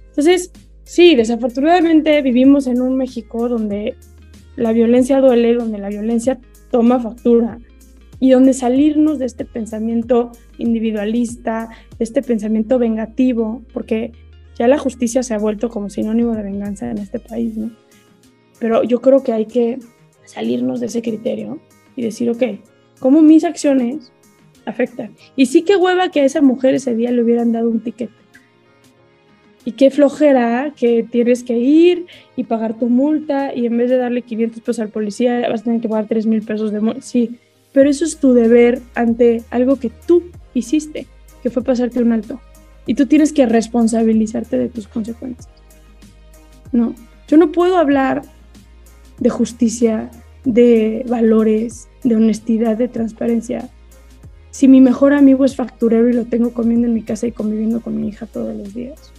[0.10, 0.52] Entonces,
[0.84, 3.96] sí, desafortunadamente vivimos en un México donde
[4.56, 6.40] la violencia duele, donde la violencia
[6.72, 7.60] toma factura
[8.22, 14.12] y donde salirnos de este pensamiento individualista, de este pensamiento vengativo, porque
[14.60, 17.72] ya la justicia se ha vuelto como sinónimo de venganza en este país, ¿no?
[18.60, 19.80] Pero yo creo que hay que
[20.26, 21.60] salirnos de ese criterio
[21.96, 22.44] y decir, ok,
[23.00, 24.12] ¿cómo mis acciones
[24.66, 25.16] afectan?
[25.38, 28.12] Y sí que hueva que a esa mujer ese día le hubieran dado un ticket
[29.66, 33.98] y qué flojera que tienes que ir y pagar tu multa y en vez de
[33.98, 37.02] darle 500 pesos al policía vas a tener que pagar 3 mil pesos de multa.
[37.02, 37.38] Sí,
[37.72, 41.08] pero eso es tu deber ante algo que tú hiciste,
[41.44, 42.40] que fue pasarte un alto.
[42.90, 45.48] Y tú tienes que responsabilizarte de tus consecuencias.
[46.72, 46.96] No,
[47.28, 48.24] yo no puedo hablar
[49.20, 50.10] de justicia,
[50.44, 53.70] de valores, de honestidad, de transparencia.
[54.50, 57.80] Si mi mejor amigo es facturero y lo tengo comiendo en mi casa y conviviendo
[57.80, 59.14] con mi hija todos los días.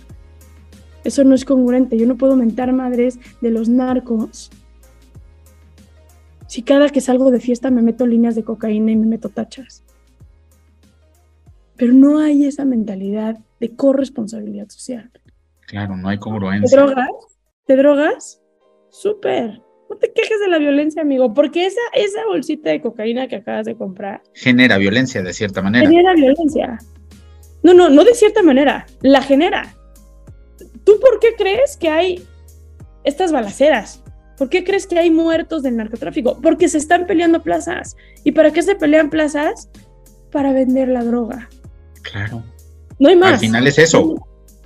[1.05, 1.97] Eso no es congruente.
[1.97, 4.51] Yo no puedo mentar madres de los narcos.
[6.49, 9.85] Si cada que salgo de fiesta me meto líneas de cocaína y me meto tachas.
[11.77, 15.11] Pero no hay esa mentalidad de corresponsabilidad social.
[15.67, 16.77] Claro, no hay congruencia.
[16.77, 17.09] ¿Te drogas?
[17.67, 18.43] ¿Te drogas?
[18.91, 19.63] Súper.
[19.89, 23.67] No te quejes de la violencia, amigo, porque esa, esa bolsita de cocaína que acabas
[23.67, 24.23] de comprar...
[24.35, 25.89] Genera violencia, de cierta manera.
[25.89, 26.79] Genera violencia.
[27.63, 28.87] No, no, no de cierta manera.
[29.03, 29.75] La genera.
[30.85, 32.25] ¿Tú por qué crees que hay
[33.05, 34.03] estas balaceras?
[34.39, 36.41] ¿Por qué crees que hay muertos del narcotráfico?
[36.41, 37.97] Porque se están peleando plazas.
[38.25, 39.69] ¿Y para qué se pelean plazas?
[40.31, 41.49] Para vender la droga.
[42.03, 42.43] Claro.
[43.01, 43.33] No hay más.
[43.33, 44.15] Al final es eso.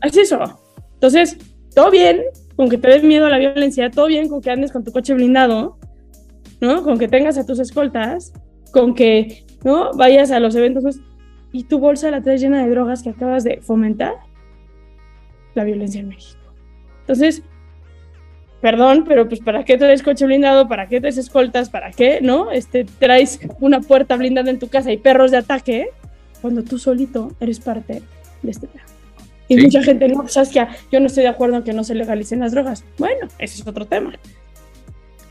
[0.02, 0.60] Es eso.
[0.94, 1.38] Entonces,
[1.74, 2.20] todo bien
[2.56, 4.92] con que te des miedo a la violencia, todo bien con que andes con tu
[4.92, 5.78] coche blindado,
[6.60, 6.82] ¿no?
[6.82, 8.32] Con que tengas a tus escoltas,
[8.72, 9.92] con que, ¿no?
[9.92, 11.00] Vayas a los eventos pues,
[11.52, 14.14] y tu bolsa la traes llena de drogas que acabas de fomentar
[15.54, 16.40] la violencia en México.
[17.00, 17.42] Entonces,
[18.60, 20.68] perdón, pero pues ¿para qué traes coche blindado?
[20.68, 21.70] ¿Para qué traes escoltas?
[21.70, 22.50] ¿Para qué, no?
[22.50, 25.88] Este, traes una puerta blindada en tu casa y perros de ataque
[26.40, 28.02] cuando tú solito eres parte
[28.48, 28.68] este.
[29.48, 31.94] Y mucha gente, no, sabes que yo no estoy de acuerdo en que no se
[31.94, 32.84] legalicen las drogas.
[32.98, 34.14] Bueno, ese es otro tema.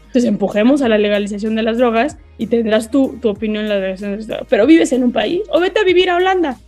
[0.07, 3.75] Entonces empujemos a la legalización de las drogas y tendrás tú tu opinión en la
[3.75, 4.47] legalización de las drogas.
[4.49, 6.59] Pero vives en un país o vete a vivir a Holanda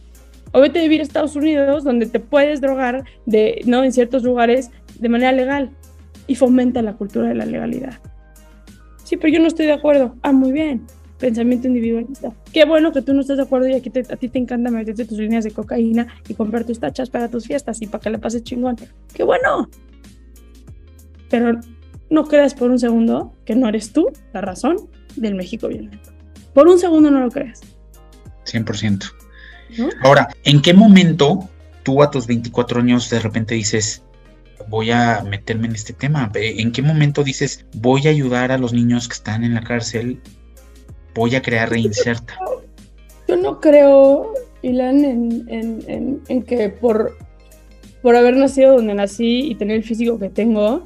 [0.52, 3.84] o vete a vivir a Estados Unidos, donde te puedes drogar de, ¿no?
[3.84, 5.70] en ciertos lugares de manera legal
[6.28, 8.00] y fomenta la cultura de la legalidad.
[9.04, 10.16] Sí, pero yo no estoy de acuerdo.
[10.24, 10.88] Ah, muy bien.
[11.18, 12.34] Pensamiento individualista.
[12.52, 15.06] Qué bueno que tú no estás de acuerdo y aquí a ti te encanta meterte
[15.06, 18.20] tus líneas de cocaína y comprar tus tachas para tus fiestas y para que le
[18.20, 18.76] pases chingón.
[19.14, 19.70] Qué bueno.
[21.30, 21.60] Pero
[22.10, 24.78] no creas por un segundo que no eres tú la razón
[25.16, 26.12] del México violento.
[26.54, 27.62] Por un segundo no lo creas.
[28.46, 29.12] 100%.
[30.04, 31.50] Ahora, ¿en qué momento
[31.84, 34.04] tú a tus 24 años de repente dices,
[34.70, 36.32] voy a meterme en este tema?
[36.34, 40.22] ¿En qué momento dices, voy a ayudar a los niños que están en la cárcel?
[41.16, 42.38] Voy a crear Reinserta.
[43.28, 45.04] Yo no creo, Ilan,
[45.48, 47.18] en, que por,
[48.02, 50.84] por haber nacido donde nací y tener el físico que tengo,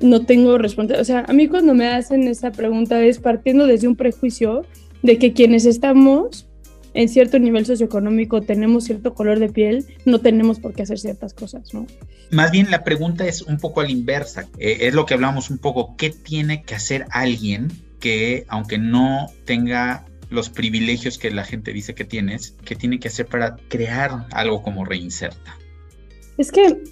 [0.00, 1.00] no tengo respuesta.
[1.00, 4.66] O sea, a mí cuando me hacen esa pregunta es partiendo desde un prejuicio
[5.02, 6.46] de que quienes estamos
[6.94, 11.34] en cierto nivel socioeconómico tenemos cierto color de piel, no tenemos por qué hacer ciertas
[11.34, 11.86] cosas, ¿no?
[12.30, 15.50] Más bien la pregunta es un poco a la inversa, eh, es lo que hablamos
[15.50, 17.68] un poco, ¿qué tiene que hacer alguien
[18.04, 23.08] que, aunque no tenga los privilegios que la gente dice que tienes, qué tiene que
[23.08, 25.56] hacer para crear algo como Reinserta?
[26.36, 26.82] Es que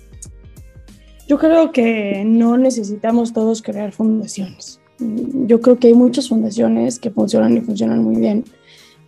[1.28, 4.80] yo creo que no necesitamos todos crear fundaciones.
[4.98, 8.44] Yo creo que hay muchas fundaciones que funcionan y funcionan muy bien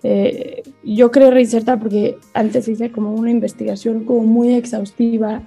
[0.06, 5.42] eh, yo creo reinsertar porque antes hice como una investigación como muy exhaustiva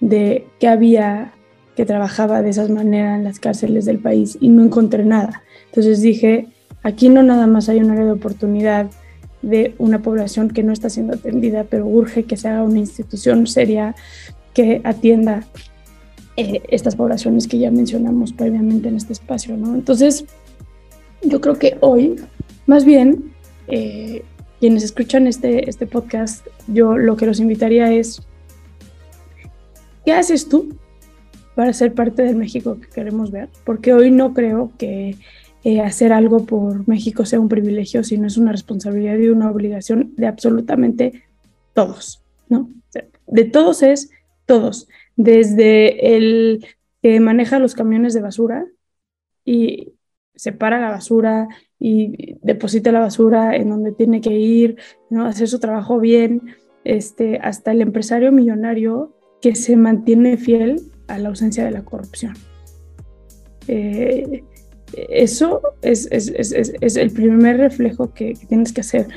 [0.00, 1.32] de qué había
[1.76, 5.44] que trabajaba de esas maneras en las cárceles del país y no encontré nada.
[5.70, 6.48] Entonces dije,
[6.82, 8.90] aquí no nada más hay un área de oportunidad
[9.42, 13.46] de una población que no está siendo atendida, pero urge que se haga una institución
[13.46, 13.94] seria
[14.52, 15.44] que atienda
[16.36, 19.74] eh, estas poblaciones que ya mencionamos previamente en este espacio, ¿no?
[19.74, 20.24] Entonces,
[21.22, 22.16] yo creo que hoy,
[22.66, 23.32] más bien,
[23.68, 24.24] eh,
[24.58, 28.22] quienes escuchan este, este podcast, yo lo que los invitaría es,
[30.04, 30.76] ¿qué haces tú
[31.54, 33.48] para ser parte del México que queremos ver?
[33.64, 35.16] Porque hoy no creo que
[35.64, 40.14] eh, hacer algo por México sea un privilegio, sino es una responsabilidad y una obligación
[40.16, 41.24] de absolutamente
[41.74, 42.70] todos, ¿no?
[43.26, 44.10] De todos es
[44.46, 46.66] todos, desde el
[47.02, 48.66] que maneja los camiones de basura
[49.44, 49.94] y
[50.34, 54.76] separa la basura y deposita la basura en donde tiene que ir,
[55.10, 55.26] ¿no?
[55.26, 61.28] hacer su trabajo bien, este, hasta el empresario millonario que se mantiene fiel a la
[61.28, 62.34] ausencia de la corrupción.
[63.68, 64.44] Eh,
[64.94, 69.08] eso es, es, es, es, el primer reflejo que, tienes que hacer.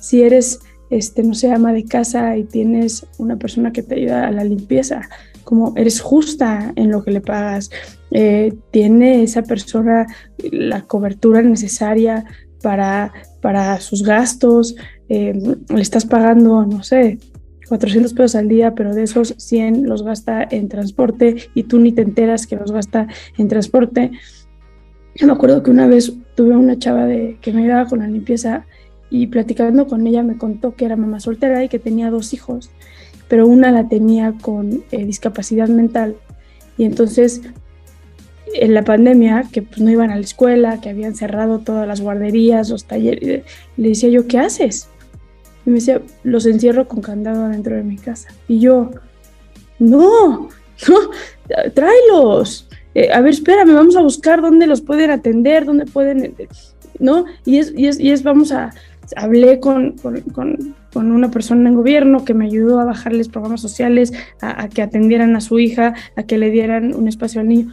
[0.00, 0.60] Si eres,
[0.90, 4.44] este, no sé, ama de casa y tienes una persona que te ayuda a la
[4.44, 5.02] limpieza,
[5.44, 7.70] como eres justa en lo que le pagas,
[8.10, 10.06] eh, tiene esa persona
[10.50, 12.24] la cobertura necesaria
[12.62, 14.74] para, para sus gastos,
[15.08, 15.32] eh,
[15.68, 17.18] le estás pagando, no sé,
[17.68, 21.92] 400 pesos al día, pero de esos 100 los gasta en transporte y tú ni
[21.92, 24.12] te enteras que los gasta en transporte.
[25.16, 28.06] Yo me acuerdo que una vez tuve una chava de, que me ayudaba con la
[28.06, 28.66] limpieza
[29.10, 32.70] y platicando con ella me contó que era mamá soltera y que tenía dos hijos
[33.28, 36.16] pero una la tenía con eh, discapacidad mental.
[36.78, 37.42] Y entonces,
[38.54, 42.00] en la pandemia, que pues no iban a la escuela, que habían cerrado todas las
[42.00, 43.44] guarderías, los talleres,
[43.76, 44.88] le decía yo, ¿qué haces?
[45.64, 48.28] Y me decía, los encierro con candado adentro de mi casa.
[48.46, 48.90] Y yo,
[49.78, 50.48] no,
[50.88, 50.98] no,
[51.74, 52.65] tráelos.
[52.96, 56.34] Eh, a ver, espérame, vamos a buscar dónde los pueden atender, dónde pueden,
[56.98, 57.26] ¿no?
[57.44, 58.72] Y es, y es, y es vamos a,
[59.16, 59.96] hablé con,
[60.32, 65.36] con, una persona en gobierno que me ayudó a bajarles programas sociales, a, que atendieran
[65.36, 67.70] a su hija, a que le dieran un espacio al niño.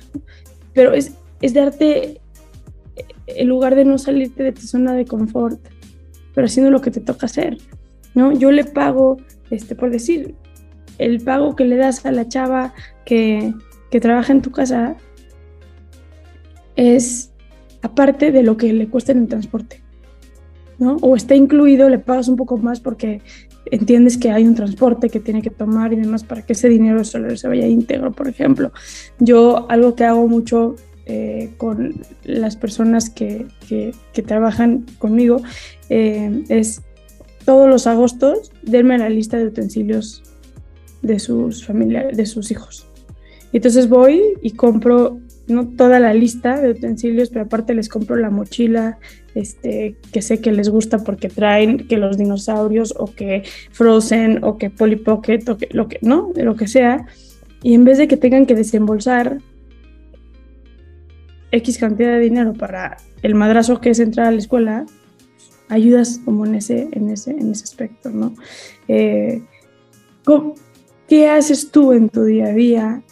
[0.73, 2.19] Pero es, es darte
[3.25, 5.57] el lugar de no salirte de tu zona de confort,
[6.35, 7.59] pero haciendo lo que te toca hacer.
[8.13, 8.33] ¿no?
[8.33, 9.15] Yo le pago,
[9.51, 10.35] este, por decir,
[10.97, 12.73] el pago que le das a la chava
[13.05, 13.53] que,
[13.89, 14.97] que trabaja en tu casa
[16.75, 17.31] es
[17.81, 19.81] aparte de lo que le cuesta en el transporte.
[20.79, 23.21] O está incluido, le pagas un poco más porque
[23.65, 27.03] entiendes que hay un transporte que tiene que tomar y demás para que ese dinero
[27.03, 28.71] solo se vaya íntegro, por ejemplo.
[29.19, 33.47] Yo algo que hago mucho eh, con las personas que,
[34.25, 35.41] trabajan conmigo
[35.89, 36.81] eh, es
[37.45, 40.23] todos los agostos denme la lista de utensilios
[41.01, 42.87] de sus familiares, de sus hijos.
[43.51, 48.15] Y entonces voy y compro no toda la lista de utensilios, pero aparte les compro
[48.15, 48.97] la mochila,
[49.35, 54.57] este, que sé que les gusta porque traen que los dinosaurios o que Frozen o
[54.57, 56.31] que Polly Pocket o que lo que, ¿no?
[56.35, 57.05] Lo que sea.
[57.61, 59.39] Y en vez de que tengan que desembolsar
[61.51, 64.85] X cantidad de dinero para el madrazo que es entrar a la escuela,
[65.69, 68.33] ayudas como en ese, en ese, en ese aspecto, ¿no?
[68.87, 69.43] Eh,
[71.07, 73.03] ¿Qué haces tú en tu día a día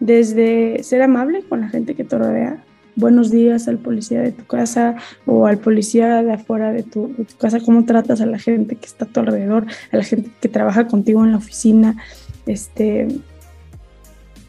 [0.00, 2.62] desde ser amable con la gente que te rodea
[2.96, 7.60] buenos días al policía de tu casa o al policía de afuera de tu, casa,
[7.60, 10.86] cómo tratas a la gente que está a tu alrededor, a la gente que trabaja
[10.86, 11.96] contigo en la oficina.
[12.46, 13.06] Este,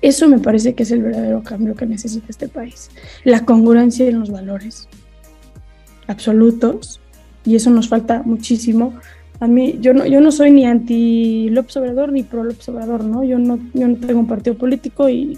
[0.02, 2.90] eso me parece que es el verdadero cambio que necesita este país.
[3.24, 4.88] La congruencia en los valores
[6.08, 7.02] absolutos
[7.44, 8.94] y eso nos falta muchísimo.
[9.40, 13.04] A mí, yo no, yo no soy ni anti López Obrador ni pro López Obrador,
[13.04, 13.24] ¿no?
[13.24, 15.38] Yo no, yo no tengo un partido político y,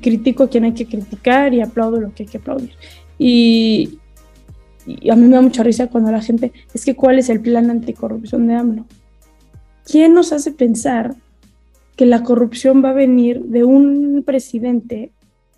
[0.00, 2.72] critico a quien hay que criticar y aplaudo lo que hay que aplaudir.
[3.18, 3.98] Y,
[4.86, 7.40] y, a mí me da mucha risa cuando la gente, es que ¿cuál es el
[7.40, 8.86] plan anticorrupción de AMLO?
[9.84, 11.14] ¿Quién nos hace pensar
[11.96, 15.12] que la corrupción va a venir de un presidente,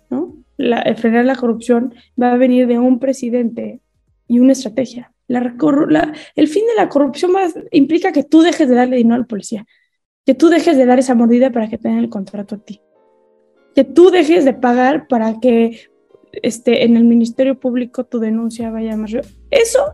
[0.09, 0.35] ¿no?
[0.57, 3.79] La, frenar la corrupción va a venir de un presidente
[4.27, 5.11] y una estrategia.
[5.27, 5.41] La,
[5.89, 9.27] la, el fin de la corrupción va, implica que tú dejes de darle dinero al
[9.27, 9.65] policía,
[10.25, 12.81] que tú dejes de dar esa mordida para que tengan el contrato a ti,
[13.75, 15.89] que tú dejes de pagar para que
[16.31, 19.11] este, en el Ministerio Público tu denuncia vaya más.
[19.51, 19.93] Eso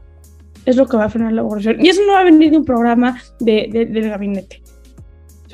[0.66, 1.84] es lo que va a frenar la corrupción.
[1.84, 4.64] Y eso no va a venir de un programa de, de, del gabinete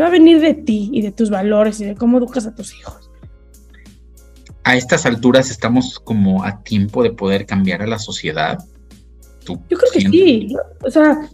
[0.01, 2.73] va a venir de ti y de tus valores y de cómo educas a tus
[2.73, 3.09] hijos.
[4.63, 8.59] A estas alturas estamos como a tiempo de poder cambiar a la sociedad.
[9.47, 10.55] Yo creo que sí.
[10.83, 11.29] O sea,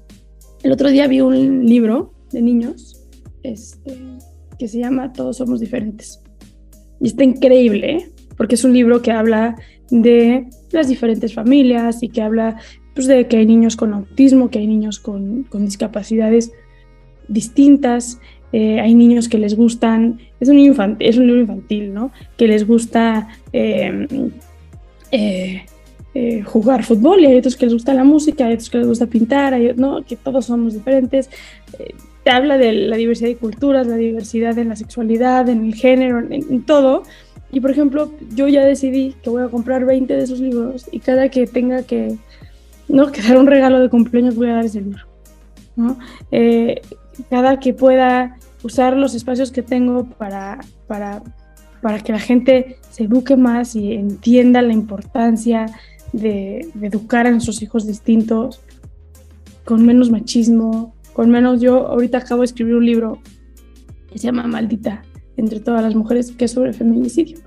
[0.64, 3.02] el otro día vi un libro de niños
[3.44, 3.98] este,
[4.58, 6.22] que se llama Todos somos diferentes.
[7.00, 8.10] Y está increíble, ¿eh?
[8.38, 9.56] porque es un libro que habla
[9.90, 12.58] de las diferentes familias y que habla
[12.94, 16.52] pues, de que hay niños con autismo, que hay niños con, con discapacidades
[17.28, 18.20] distintas,
[18.52, 22.12] eh, hay niños que les gustan, es un, infantil, es un libro infantil, ¿no?
[22.38, 24.08] Que les gusta em,
[25.12, 25.66] eh,
[26.16, 28.88] eh, jugar fútbol y hay otros que les gusta la música, hay otros que les
[28.88, 30.04] gusta pintar, hay, ¿no?
[30.04, 31.30] Que todos somos diferentes.
[32.24, 36.20] te habla de la diversidad de culturas, la diversidad en la sexualidad, en el género,
[36.20, 37.04] en, en todo.
[37.52, 41.00] Y por ejemplo, yo ya decidí que voy a comprar 20 de esos libros y
[41.00, 42.18] cada que tenga que,
[42.88, 43.12] ¿no?
[43.12, 45.06] que dar un regalo de cumpleaños voy a dar ese libro.
[45.76, 45.98] ¿no?
[46.32, 46.82] Eh,
[47.30, 51.22] cada que pueda usar los espacios que tengo para, para,
[51.82, 55.68] para que la gente se eduque más y entienda la importancia
[56.16, 58.62] de, educar a sus hijos distintos,
[59.64, 63.20] con menos machismo, con menos yo ahorita acabo de escribir un libro
[64.12, 65.04] que se llama Maldita
[65.38, 67.40] entre todas las mujeres, que es sobre feminicidio.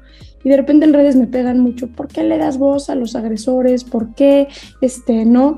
[0.44, 3.16] Y de repente en redes me pegan mucho, ¿por qué le das voz a los
[3.16, 3.84] agresores?
[3.84, 4.48] ¿Por qué
[4.80, 5.56] este no?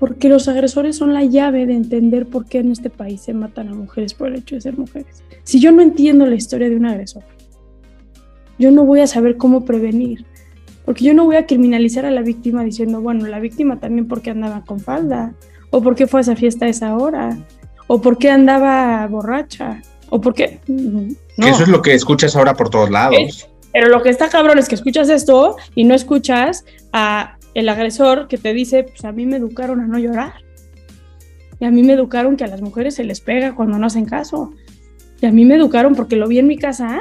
[0.00, 3.68] porque los agresores son la llave de entender por qué en este país se matan
[3.68, 5.22] a mujeres por el hecho de ser mujeres.
[5.44, 7.22] Si yo no entiendo la historia de un agresor,
[8.58, 10.24] yo no voy a saber cómo prevenir,
[10.90, 14.30] porque yo no voy a criminalizar a la víctima diciendo, bueno, la víctima también porque
[14.30, 15.34] andaba con falda,
[15.70, 17.38] o porque fue a esa fiesta a esa hora,
[17.86, 20.58] o porque andaba borracha, o porque...
[20.66, 21.46] No.
[21.46, 23.48] Eso es lo que escuchas ahora por todos lados.
[23.72, 28.26] Pero lo que está cabrón es que escuchas esto y no escuchas a el agresor
[28.26, 30.32] que te dice, pues a mí me educaron a no llorar.
[31.60, 34.06] Y a mí me educaron que a las mujeres se les pega cuando no hacen
[34.06, 34.54] caso.
[35.20, 36.98] Y a mí me educaron porque lo vi en mi casa.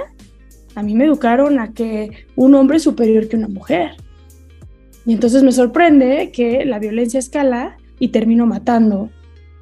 [0.75, 3.91] A mí me educaron a que un hombre es superior que una mujer.
[5.05, 9.09] Y entonces me sorprende que la violencia escala y termino matando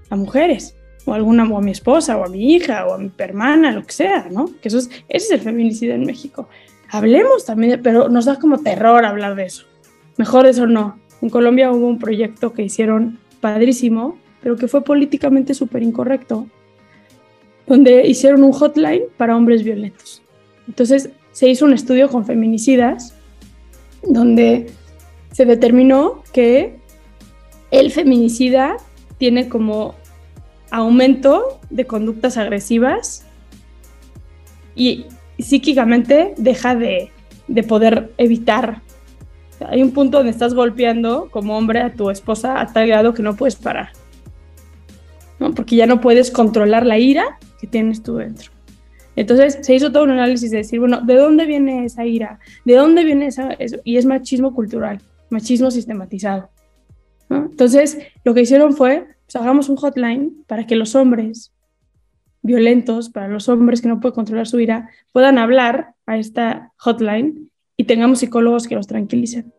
[0.10, 0.76] a mujeres.
[1.06, 3.72] O a alguna, o a mi esposa, o a mi hija, o a mi hermana,
[3.72, 4.46] lo que sea, ¿no?
[4.62, 6.50] Que es, ese es el feminicidio en México.
[6.90, 9.66] Hablemos también, pero nos da como terror hablar de eso
[10.18, 11.00] mejor eso no.
[11.22, 16.48] En Colombia hubo un proyecto que hicieron padrísimo, pero que fue políticamente súper incorrecto,
[17.66, 20.22] donde hicieron un hotline para hombres violentos.
[20.68, 23.14] Entonces se hizo un estudio con feminicidas,
[24.04, 24.72] donde
[25.32, 26.78] se determinó que
[27.72, 28.78] el feminicida
[29.18, 29.96] tiene como
[30.72, 33.26] aumento de conductas agresivas
[34.76, 35.06] y
[35.40, 37.12] psíquicamente deja de,
[37.48, 38.82] de poder evitar
[39.66, 43.24] hay un punto donde estás golpeando como hombre a tu esposa a tal grado que
[43.24, 43.90] no puedes parar.
[45.56, 48.52] Porque ya no puedes controlar la ira que tienes tú dentro.
[49.18, 52.40] Entonces se hizo todo un análisis de decir, bueno, ¿de dónde viene esa ira?
[52.66, 53.50] ¿De dónde viene esa?
[53.54, 53.78] Eso?
[53.84, 55.02] Y es machismo cultural,
[55.32, 56.50] machismo sistematizado.
[57.30, 61.52] Entonces lo que hicieron fue, pues hagamos un hotline para que los hombres
[62.44, 67.50] violentos, para los hombres que no pueden controlar su ira, puedan hablar a esta hotline
[67.76, 69.52] y tengamos psicólogos que los tranquilicen.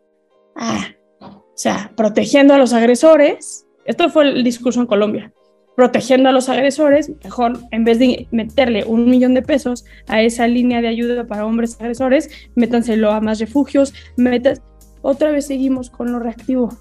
[0.54, 0.86] Ah,
[1.20, 5.32] o sea, protegiendo a los agresores, esto fue el discurso en Colombia,
[5.78, 10.48] protegiendo a los agresores, mejor en vez de meterle un millón de pesos a esa
[10.48, 14.60] línea de ayuda para hombres agresores, métanselo a más refugios, metas,
[15.02, 16.76] otra vez seguimos con lo reactivo.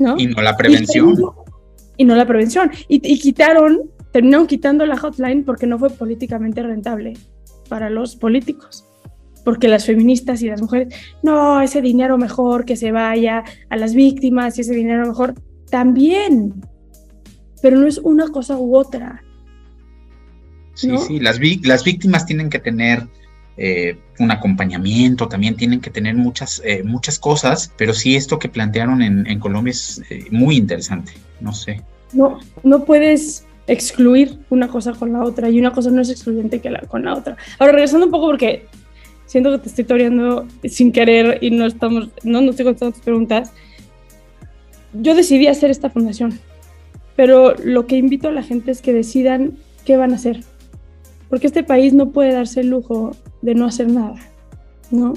[0.00, 0.18] ¿no?
[0.18, 1.14] Y no la prevención.
[1.96, 2.72] Y, no la prevención.
[2.88, 7.12] Y, y quitaron, terminaron quitando la hotline porque no fue políticamente rentable
[7.68, 8.84] para los políticos
[9.44, 10.92] porque las feministas y las mujeres,
[11.22, 15.34] no, ese dinero mejor que se vaya a las víctimas y ese dinero mejor
[15.70, 16.62] también,
[17.62, 19.22] pero no es una cosa u otra.
[20.74, 23.06] Sí, sí, las, las víctimas tienen que tener
[23.56, 28.48] eh, un acompañamiento, también tienen que tener muchas, eh, muchas cosas, pero sí esto que
[28.48, 31.82] plantearon en, Colombia es eh, muy interesante, no sé.
[32.12, 36.60] No, no puedes excluir una cosa con la otra y una cosa no es excluyente
[36.60, 37.36] que la, con la otra.
[37.58, 38.66] Ahora, regresando un poco porque
[39.26, 43.04] siento que te estoy toreando sin querer y no estamos, no, no estoy contestando tus
[43.04, 43.52] preguntas.
[44.92, 46.40] Yo decidí hacer esta fundación,
[47.16, 49.54] pero lo que invito a la gente es que decidan
[49.84, 50.40] qué van a hacer,
[51.28, 54.16] porque este país no puede darse el lujo de no hacer nada,
[54.90, 55.14] ¿no?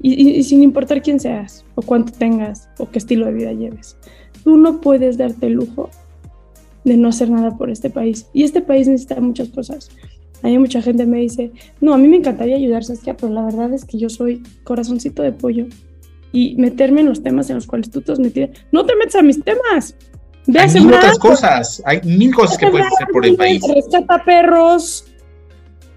[0.00, 3.96] Y, sin importar quién seas, o cuánto tengas, o qué estilo de vida lleves.
[4.42, 5.88] Tú no puedes darte el lujo
[6.84, 8.26] de no hacer nada por este país.
[8.34, 9.90] Y este país necesita muchas cosas.
[10.42, 13.72] Hay mucha gente me dice, no, a mí me encantaría ayudar, Saskia, pero la verdad
[13.72, 15.66] es que yo soy corazoncito de pollo.
[16.32, 18.48] Y meterme en los temas en los cuales tú te has metido.
[18.72, 19.96] No te metas a mis temas.
[20.46, 21.82] Ve hay mil otras cosas.
[21.86, 23.62] Hay mil cosas que puedes hacer por el país.
[23.74, 25.06] Rescata perros,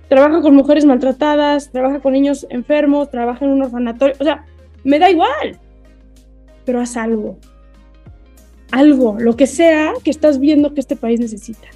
[0.08, 4.46] trabaja con mujeres maltratadas, trabaja con niños enfermos, trabaja en un orfanatorio, o sea,
[4.84, 5.60] me da igual,
[6.66, 7.38] pero haz algo,
[8.72, 11.68] algo, lo que sea que estás viendo que este país necesita,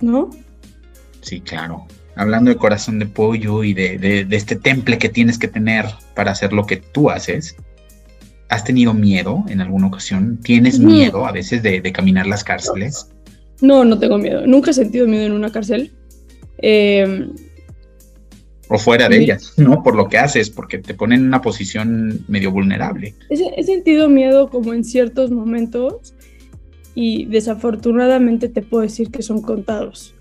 [0.00, 0.30] ¿no?
[1.20, 1.86] Sí, claro.
[2.14, 5.84] Hablando de corazón de pollo y de, este temple que tienes que tener
[6.14, 7.56] para hacer lo que tú haces,
[8.48, 10.38] ¿has tenido miedo en alguna ocasión?
[10.42, 13.08] ¿Tienes miedo a veces de, de caminar las cárceles?
[13.60, 14.46] No, no tengo miedo.
[14.46, 15.92] Nunca he sentido miedo en una cárcel.
[16.58, 17.28] Eh,
[18.68, 19.82] o fuera de ellas, ¿no?
[19.82, 23.14] Por lo que haces, porque te ponen en una posición medio vulnerable.
[23.30, 26.14] He, sentido miedo como en ciertos momentos
[26.94, 30.14] y desafortunadamente te puedo decir que son contados.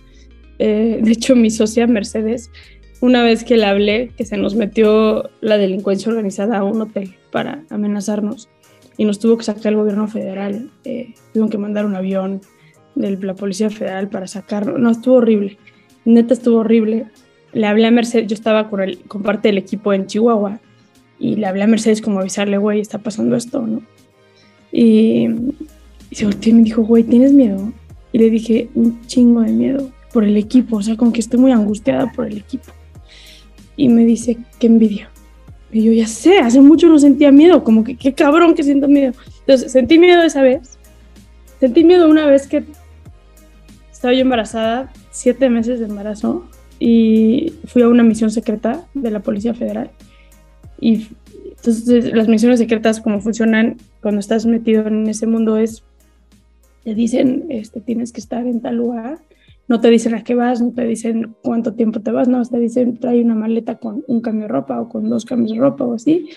[0.59, 2.51] Eh, de hecho, mi socia Mercedes,
[3.01, 7.15] una vez que le hablé que se nos metió la delincuencia organizada a un hotel
[7.35, 8.47] para amenazarnos
[8.95, 12.39] y nos tuvo que sacar el gobierno federal, eh, tuvieron que mandar un avión
[12.95, 15.57] de la Policía Federal para sacarlo, no, estuvo horrible
[16.05, 17.07] neta estuvo horrible.
[17.51, 20.59] Le hablé a Mercedes, yo estaba con, el, parte del equipo en Chihuahua
[21.19, 23.81] y le hablé a Mercedes como avisarle, güey, está pasando esto, ¿no?
[24.71, 25.27] Y,
[26.09, 27.71] y se volteó y me dijo, güey, ¿tienes miedo?
[28.11, 31.39] Y le dije, un chingo de miedo por el equipo, o sea, como que estoy
[31.39, 32.71] muy angustiada por el equipo.
[33.77, 35.09] Y me dice, qué envidia.
[35.71, 38.87] Y yo, ya sé, hace mucho no sentía miedo, como que qué cabrón que siento
[38.87, 39.13] miedo.
[39.39, 40.77] Entonces, sentí miedo esa vez.
[41.59, 42.63] Sentí miedo una vez que
[43.91, 46.47] estaba yo embarazada siete meses de embarazo
[46.79, 49.91] y fui a una misión secreta de la Policía Federal.
[50.79, 51.07] Y
[51.65, 55.83] entonces las misiones secretas, como funcionan cuando estás metido en ese mundo, es,
[56.83, 59.19] te dicen, este, tienes que estar en tal lugar,
[59.67, 62.59] no te dicen a qué vas, no te dicen cuánto tiempo te vas, no, te
[62.59, 65.85] dicen trae una maleta con un cambio de ropa o con dos cambios de ropa
[65.85, 66.29] o así.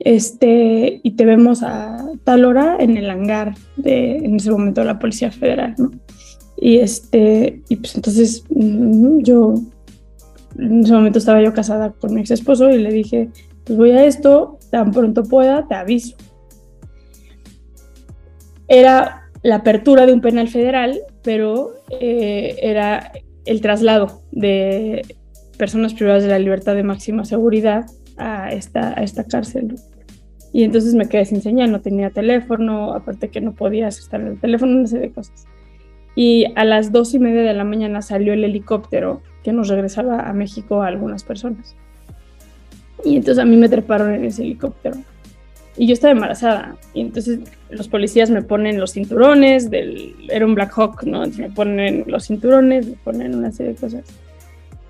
[0.00, 4.98] Este, y te vemos a tal hora en el hangar de, en ese momento, la
[4.98, 5.90] Policía Federal, ¿no?
[6.56, 9.54] Y, este, y pues entonces mm, yo,
[10.58, 13.30] en ese momento estaba yo casada con mi ex esposo y le dije,
[13.64, 16.16] pues voy a esto, tan pronto pueda, te aviso.
[18.66, 20.98] Era la apertura de un penal federal,
[21.28, 23.12] pero eh, era
[23.44, 25.04] el traslado de
[25.58, 27.84] personas privadas de la libertad de máxima seguridad
[28.16, 29.74] a esta, a esta cárcel.
[30.54, 34.28] Y entonces me quedé sin señal, no tenía teléfono, aparte que no podías estar en
[34.28, 35.44] el teléfono, una serie de cosas
[36.14, 40.28] y a las dos y media de la mañana salió el helicóptero que nos regresaba
[40.28, 41.76] a México a algunas personas.
[43.04, 44.96] Y entonces a mí me treparon en ese helicóptero.
[45.78, 46.76] Y yo estaba embarazada.
[46.92, 51.24] Y entonces los policías me ponen los cinturones, del, era un Black Hawk, ¿no?
[51.24, 54.04] Entonces me ponen los cinturones, me ponen una serie de cosas.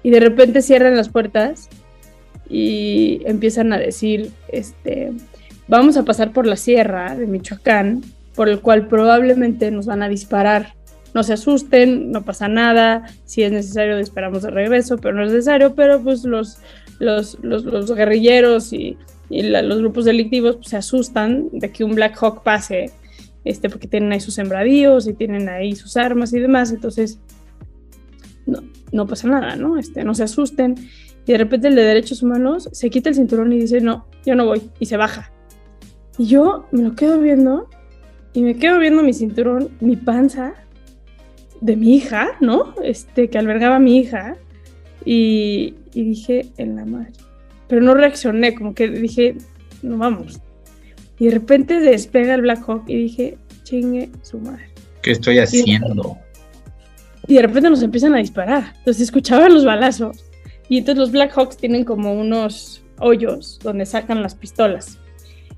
[0.03, 1.69] Y de repente cierran las puertas
[2.49, 5.13] y empiezan a decir, este,
[5.69, 8.03] vamos a pasar por la sierra de Michoacán,
[8.35, 10.79] por el cual probablemente nos van a disparar
[11.15, 15.33] no se asusten, no pasa nada, si es necesario esperamos de regreso, pero no es
[15.33, 16.59] necesario, pero pues los,
[16.99, 18.97] los, los, guerrilleros y,
[19.31, 22.91] los grupos delictivos pues, se asustan de que un Black Hawk pase,
[23.45, 27.19] este, porque tienen ahí sus sembradíos y tienen ahí sus armas y demás, entonces
[28.47, 28.63] no,
[28.93, 29.79] no pasa nada, ¿no?
[29.79, 30.75] Este, no se asusten.
[31.27, 34.35] Y de repente el de derechos humanos se quita el cinturón y dice, no, yo
[34.35, 35.31] no voy, y se baja.
[36.17, 37.69] Y yo me lo quedo viendo
[38.33, 40.55] y me quedo viendo mi cinturón, mi panza,
[41.61, 42.75] de mi hija, ¿no?
[42.83, 44.37] Este, que albergaba mi hija.
[45.05, 47.13] Y, dije, en la madre.
[47.69, 49.37] Pero no reaccioné, como que dije,
[49.83, 50.41] no vamos.
[51.19, 54.69] Y de repente despega el Black Hawk y dije, chingue su madre.
[55.03, 56.19] ¿Qué estoy haciendo?
[57.27, 58.73] Y de repente nos empiezan a disparar.
[58.79, 60.25] Entonces escuchaban los balazos.
[60.69, 64.99] Y entonces los Black Hawks tienen como unos hoyos donde sacan las pistolas.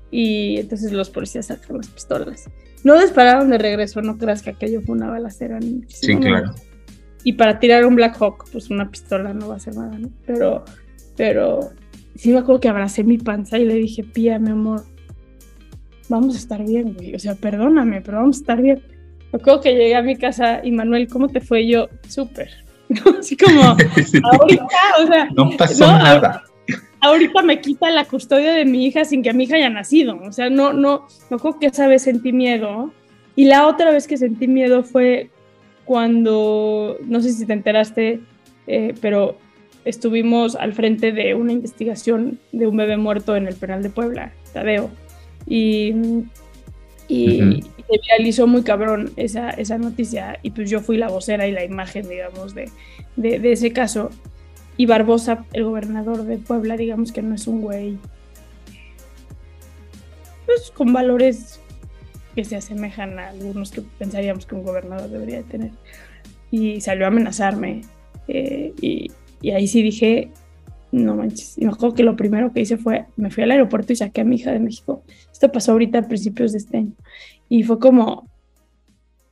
[0.09, 2.49] Y entonces los policías sacan las pistolas.
[2.83, 5.59] No dispararon de regreso, no creas que aquello fue una balacera.
[5.87, 6.53] Sí, claro.
[7.23, 10.09] Y para tirar un Black Hawk, pues una pistola no va a hacer nada, ¿no?
[10.25, 10.65] Pero,
[11.15, 11.71] pero
[12.15, 14.83] sí me acuerdo que abracé mi panza y le dije, Pía, mi amor,
[16.09, 17.15] vamos a estar bien, güey.
[17.15, 18.81] O sea, perdóname, pero vamos a estar bien.
[19.31, 21.65] Me acuerdo que llegué a mi casa y Manuel, ¿cómo te fue?
[21.67, 22.49] yo, súper.
[23.19, 23.61] Así como,
[24.31, 24.65] ahorita,
[25.03, 25.29] o sea.
[25.35, 26.43] No pasó nada.
[26.99, 30.19] Ahorita me quita la custodia de mi hija sin que mi hija haya nacido.
[30.21, 32.91] O sea, no, no, no creo que esa vez sentí miedo.
[33.35, 35.31] Y la otra vez que sentí miedo fue
[35.85, 38.19] cuando, no sé si te enteraste,
[38.67, 39.37] eh, pero
[39.85, 44.31] estuvimos al frente de una investigación de un bebé muerto en el penal de Puebla,
[44.53, 44.89] Tadeo.
[45.47, 45.93] Y,
[47.07, 50.39] y, se viralizó muy cabrón esa, esa noticia.
[50.43, 52.69] Y pues yo fui la vocera y la imagen, digamos, de,
[53.15, 54.09] de, de ese caso.
[54.77, 57.97] Y Barbosa, el gobernador de Puebla, digamos que no es un güey
[60.45, 61.59] pues con valores
[62.35, 65.71] que se asemejan a algunos que pensaríamos que un gobernador debería tener.
[66.49, 67.81] Y salió a amenazarme.
[68.27, 69.11] Eh, y,
[69.41, 70.31] y, ahí sí dije,
[70.91, 71.57] no manches.
[71.57, 74.21] Y me acuerdo que lo primero que hice fue, me fui al aeropuerto y saqué
[74.21, 75.03] a mi hija de México.
[75.31, 76.93] Esto pasó ahorita a principios de este año.
[77.49, 78.29] Y fue como,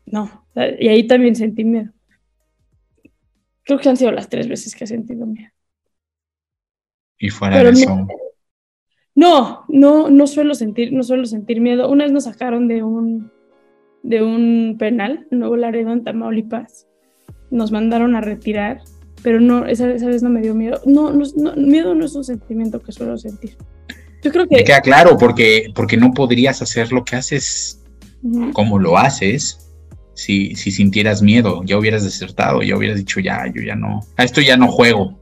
[0.05, 0.45] no.
[0.80, 1.91] Y ahí también sentí miedo.
[3.64, 5.51] Creo que han sido las tres veces que he sentido miedo.
[7.20, 8.07] Y fuera de eso.
[9.14, 11.89] No, no, no suelo sentir, no suelo sentir miedo.
[11.89, 13.32] Una vez nos sacaron de un,
[14.01, 16.88] de un penal, Nuevo Laredo, en Tamaulipas.
[17.51, 18.82] Nos mandaron a retirar,
[19.24, 20.82] pero no, esa, esa vez no me dio miedo.
[20.86, 23.57] No, no, miedo no es un sentimiento que suelo sentir.
[24.24, 24.57] Yo creo que.
[24.57, 27.80] Me queda claro, porque, porque no podrías hacer lo que haces
[28.53, 29.70] como lo haces
[30.13, 34.26] si, si sintieras miedo, ya hubieras desertado, ya hubieras dicho, ya, yo ya no, a
[34.26, 35.17] esto ya no juego,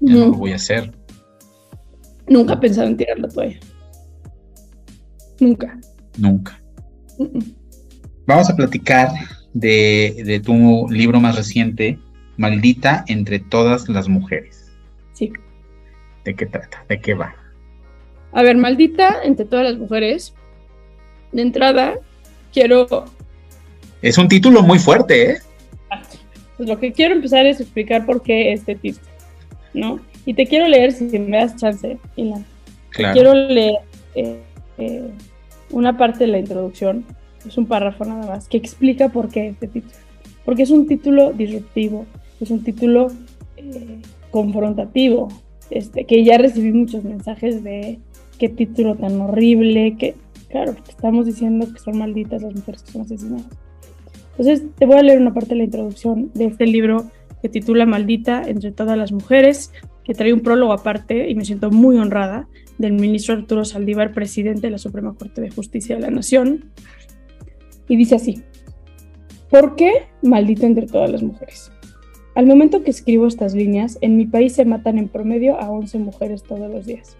[0.00, 0.92] ya no lo voy a hacer.
[2.28, 3.60] Nunca he pensado en tirar la toalla.
[5.38, 5.78] Nunca.
[6.18, 6.60] Nunca.
[8.26, 9.10] Vamos a platicar
[9.52, 11.98] de, de, tu libro más reciente,
[12.36, 14.70] Maldita entre todas las mujeres.
[15.12, 15.32] Sí.
[16.24, 16.84] ¿De qué trata?
[16.88, 17.34] ¿De qué va?
[18.32, 20.34] A ver, Maldita entre todas las mujeres.
[21.32, 21.94] De entrada,
[22.52, 22.86] quiero
[24.02, 25.38] es un título muy fuerte, ¿eh?
[26.56, 29.06] Pues lo que quiero empezar es explicar por qué este título,
[29.72, 30.00] ¿no?
[30.26, 32.44] Y te quiero leer, si me das chance, Ilan.
[32.90, 33.14] Claro.
[33.14, 33.76] Quiero leer
[34.16, 34.42] eh,
[34.78, 35.08] eh,
[35.70, 37.04] una parte de la introducción,
[37.46, 39.94] es un párrafo nada más, que explica por qué este título.
[40.44, 42.06] Porque es un título disruptivo,
[42.44, 43.08] es un título
[43.56, 45.28] eh, confrontativo,
[45.70, 47.98] este, que ya recibí muchos mensajes de
[48.38, 50.14] qué título tan horrible, que,
[50.48, 53.46] claro, estamos diciendo que son malditas las mujeres que son asesinadas.
[54.32, 57.04] Entonces, te voy a leer una parte de la introducción de este libro
[57.42, 59.72] que titula Maldita entre todas las mujeres,
[60.04, 64.62] que trae un prólogo aparte y me siento muy honrada del ministro Arturo Saldívar, presidente
[64.62, 66.70] de la Suprema Corte de Justicia de la Nación.
[67.88, 68.42] Y dice así,
[69.50, 71.70] ¿por qué maldita entre todas las mujeres?
[72.34, 75.98] Al momento que escribo estas líneas, en mi país se matan en promedio a 11
[75.98, 77.16] mujeres todos los días.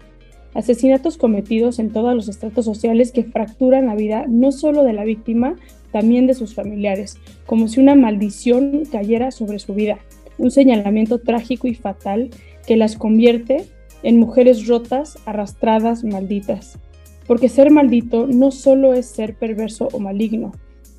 [0.55, 5.03] Asesinatos cometidos en todos los estratos sociales que fracturan la vida no solo de la
[5.03, 5.55] víctima,
[5.91, 9.99] también de sus familiares, como si una maldición cayera sobre su vida,
[10.39, 12.31] un señalamiento trágico y fatal
[12.65, 13.65] que las convierte
[14.01, 16.79] en mujeres rotas, arrastradas, malditas.
[17.27, 20.53] Porque ser maldito no solo es ser perverso o maligno,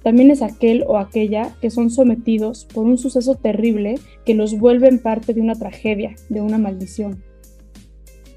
[0.04, 3.94] también es aquel o aquella que son sometidos por un suceso terrible
[4.26, 7.24] que los vuelve en parte de una tragedia, de una maldición.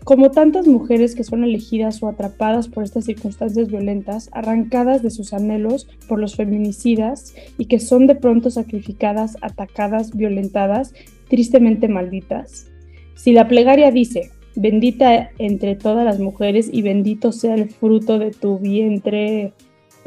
[0.05, 5.33] Como tantas mujeres que son elegidas o atrapadas por estas circunstancias violentas, arrancadas de sus
[5.33, 10.93] anhelos por los feminicidas y que son de pronto sacrificadas, atacadas, violentadas,
[11.27, 12.67] tristemente malditas.
[13.15, 18.31] Si la plegaria dice, bendita entre todas las mujeres y bendito sea el fruto de
[18.31, 19.51] tu vientre,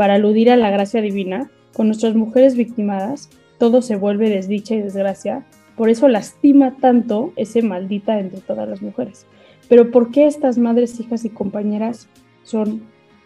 [0.00, 3.28] para aludir a la gracia divina, con nuestras mujeres victimadas,
[3.58, 5.44] todo se vuelve desdicha y desgracia,
[5.76, 9.26] por eso lastima tanto ese maldita entre todas las mujeres.
[9.68, 12.08] Pero ¿por qué estas madres, hijas y compañeras
[12.44, 12.80] son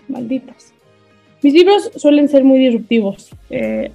[0.09, 0.73] malditas?
[1.45, 3.31] Mis libros suelen ser muy disruptivos.
[3.51, 3.93] Eh,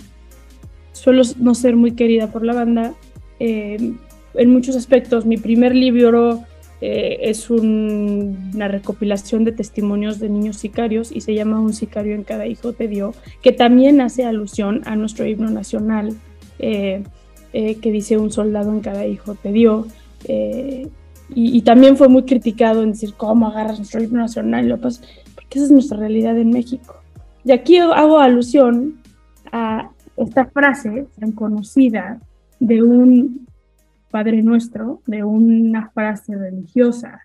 [0.93, 2.93] suelo no ser muy querida por la banda.
[3.41, 3.91] Eh,
[4.35, 6.45] en muchos aspectos, mi primer libro
[6.81, 12.23] eh, es una recopilación de testimonios de niños sicarios y se llama Un sicario en
[12.23, 16.15] cada hijo te dio, que también hace alusión a nuestro himno nacional,
[16.57, 19.87] que dice un soldado en cada hijo te dio.
[21.35, 24.99] Y, también fue muy criticado en decir cómo agarras nuestro himno nacional, y lo porque
[25.51, 26.95] esa es nuestra realidad en México.
[27.43, 28.99] Y aquí hago alusión
[29.51, 32.19] a esta frase tan conocida
[32.59, 33.47] de un
[34.11, 37.21] Padre Nuestro, de una frase religiosa,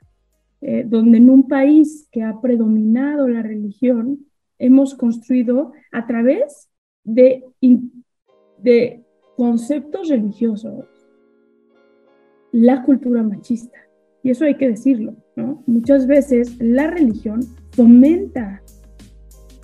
[0.61, 4.27] eh, donde en un país que ha predominado la religión,
[4.59, 6.69] hemos construido a través
[7.05, 7.45] de,
[9.37, 10.87] conceptos religiosos
[12.53, 13.79] la cultura machista.
[14.23, 15.63] Y eso hay que decirlo, ¿no?
[15.67, 17.41] Muchas veces la religión
[17.73, 18.63] fomenta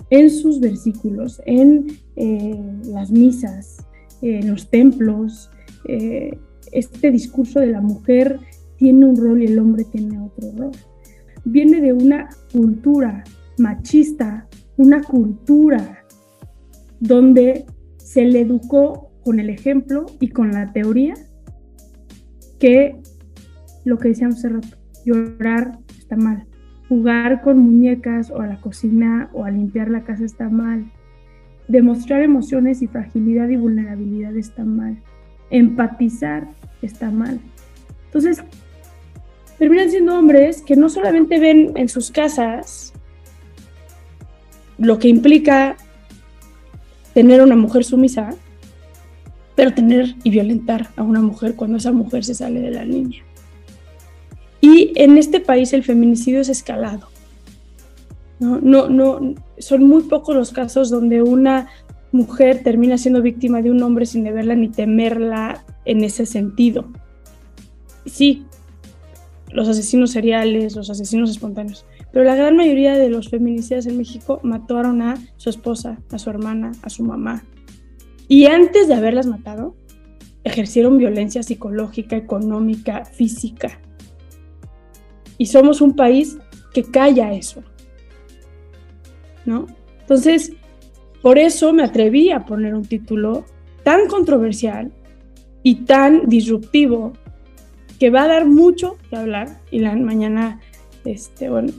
[0.09, 3.87] en sus versículos, en eh, las misas,
[4.21, 5.49] en los templos,
[5.85, 6.37] eh,
[6.71, 8.39] este discurso de la mujer
[8.77, 10.71] tiene un rol y el hombre tiene otro rol.
[11.45, 13.23] Viene de una cultura
[13.57, 14.47] machista,
[14.77, 15.99] una cultura
[16.99, 17.65] donde
[17.97, 21.13] se le educó con el ejemplo y con la teoría
[22.59, 23.01] que
[23.85, 26.45] lo que decíamos hace rato, llorar está mal,
[26.89, 30.91] jugar con muñecas o a la cocina o a limpiar la casa está mal,
[31.67, 35.01] demostrar emociones y fragilidad y vulnerabilidad está mal,
[35.51, 36.47] empatizar
[36.81, 37.39] está mal.
[38.05, 38.43] Entonces,
[39.59, 42.93] terminan siendo hombres que no solamente ven en sus casas
[44.77, 45.77] lo que implica
[47.13, 48.33] tener una mujer sumisa,
[49.55, 53.21] pero tener y violentar a una mujer cuando esa mujer se sale de la línea.
[54.59, 57.09] Y en este país el feminicidio es escalado.
[58.39, 61.67] No, no, no, son muy pocos los casos donde una
[62.11, 66.85] mujer termina siendo víctima de un hombre sin deberla ni temerla en ese sentido.
[68.05, 68.45] Sí,
[69.51, 74.39] los asesinos seriales, los asesinos espontáneos, pero la gran mayoría de los feminicidas en México
[74.43, 77.43] mataron a su esposa, a su hermana, a su mamá,
[78.27, 79.75] y antes de haberlas matado,
[80.45, 83.79] ejercieron violencia psicológica, económica, física.
[85.37, 86.37] Y somos un país
[86.73, 87.61] que calla eso.
[89.45, 89.67] ¿No?
[89.99, 90.53] Entonces,
[91.21, 93.45] por eso me atreví a poner un título
[93.83, 94.91] tan controversial
[95.63, 97.13] y tan disruptivo
[97.99, 99.59] que va a dar mucho que hablar.
[99.69, 100.59] Y la, mañana,
[101.05, 101.71] este, bueno,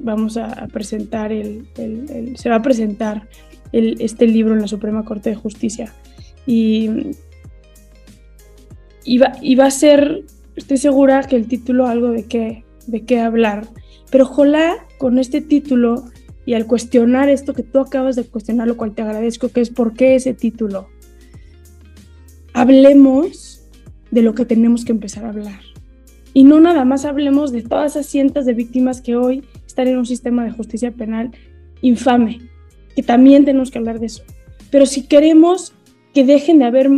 [0.00, 1.66] vamos a, presentar el,
[2.36, 3.28] se va a presentar
[3.72, 5.92] este libro en la Suprema Corte de Justicia.
[6.46, 6.90] Y,
[9.18, 10.24] va, a ser,
[10.56, 13.68] estoy segura que el título algo de qué, de qué hablar.
[14.10, 16.04] Pero ojalá con este título
[16.46, 19.68] y al cuestionar esto que tú acabas de cuestionar, lo cual te agradezco, que es
[19.68, 20.88] por qué ese título,
[22.54, 23.64] hablemos
[24.12, 25.60] de lo que tenemos que empezar a hablar.
[26.32, 29.98] Y no nada más hablemos de todas esas cientos de víctimas que hoy están en
[29.98, 31.32] un sistema de justicia penal
[31.82, 32.40] infame,
[32.94, 34.22] que también tenemos que hablar de eso.
[34.70, 35.74] Pero si queremos
[36.14, 36.88] que dejen de haber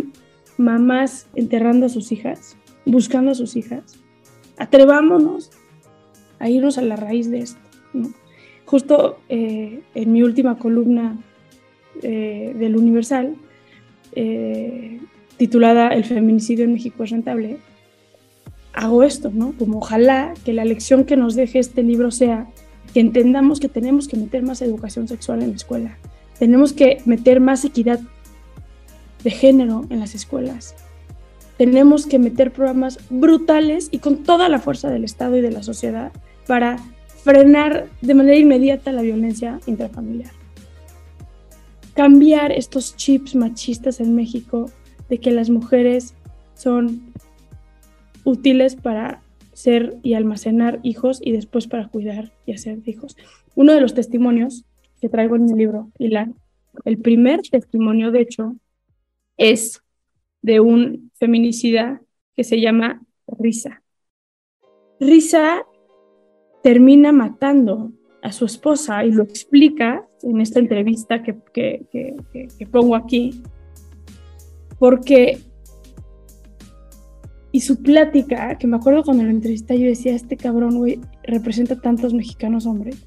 [0.59, 3.99] mamás enterrando a sus hijas, buscando a sus hijas,
[4.59, 5.51] atrevámonos
[6.38, 7.61] a irnos a la raíz de esto.
[8.69, 11.16] Justo eh, en mi última columna
[12.03, 13.35] eh, del Universal,
[14.14, 15.01] eh,
[15.39, 17.57] titulada El feminicidio en México es rentable,
[18.75, 19.55] hago esto, ¿no?
[19.59, 22.47] Como ojalá que la lección que nos deje este libro sea
[22.93, 25.97] que entendamos que tenemos que meter más educación sexual en la escuela,
[26.39, 28.01] tenemos que meter más equidad
[29.25, 30.75] de género en las escuelas,
[31.57, 35.62] tenemos que meter programas brutales y con toda la fuerza del Estado y de la
[35.62, 36.12] sociedad
[36.47, 36.77] para
[37.23, 40.31] frenar de manera inmediata la violencia intrafamiliar.
[41.95, 44.71] Cambiar estos chips machistas en México
[45.09, 46.14] de que las mujeres
[46.55, 47.12] son
[48.25, 53.16] útiles para ser y almacenar hijos y después para cuidar y hacer hijos.
[53.55, 54.64] Uno de los testimonios
[55.01, 56.37] que traigo en mi libro, Ilan,
[56.85, 58.57] el primer testimonio, de hecho,
[59.37, 59.83] es
[60.43, 62.01] de un feminicida
[62.37, 63.83] que se llama Risa.
[65.01, 65.64] Risa
[66.63, 67.93] termina matando
[68.23, 73.43] a su esposa y lo explica en esta entrevista que, que, que pongo aquí,
[74.79, 75.39] porque
[77.51, 81.81] y su plática, que me acuerdo cuando lo entrevisté, yo decía, este cabrón, güey, representa
[81.81, 83.07] tantos mexicanos hombres.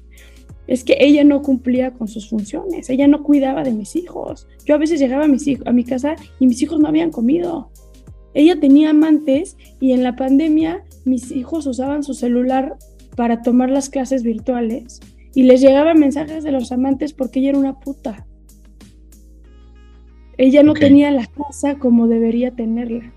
[0.66, 4.48] Es que ella no cumplía con sus funciones, ella no cuidaba de mis hijos.
[4.64, 7.70] Yo a veces llegaba a, mis a mi casa y mis hijos no habían comido.
[8.34, 12.76] Ella tenía amantes y en la pandemia mis hijos usaban su celular
[13.16, 15.00] para tomar las clases virtuales
[15.34, 18.26] y les llegaban mensajes de los amantes porque ella era una puta.
[20.38, 23.12] Ella no tenía la casa como debería tenerla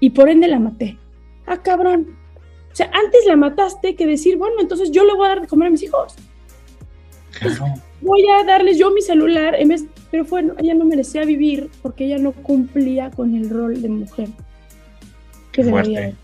[0.00, 0.98] y por ende la maté.
[1.46, 2.16] Ah, cabrón.
[2.72, 5.46] O sea, antes la mataste que decir, bueno, entonces yo le voy a dar de
[5.46, 6.16] comer a mis hijos.
[8.00, 12.06] voy a darles yo mi celular, en vez, pero bueno, ella no merecía vivir porque
[12.06, 14.28] ella no cumplía con el rol de mujer.
[15.52, 16.14] Qué fuerte.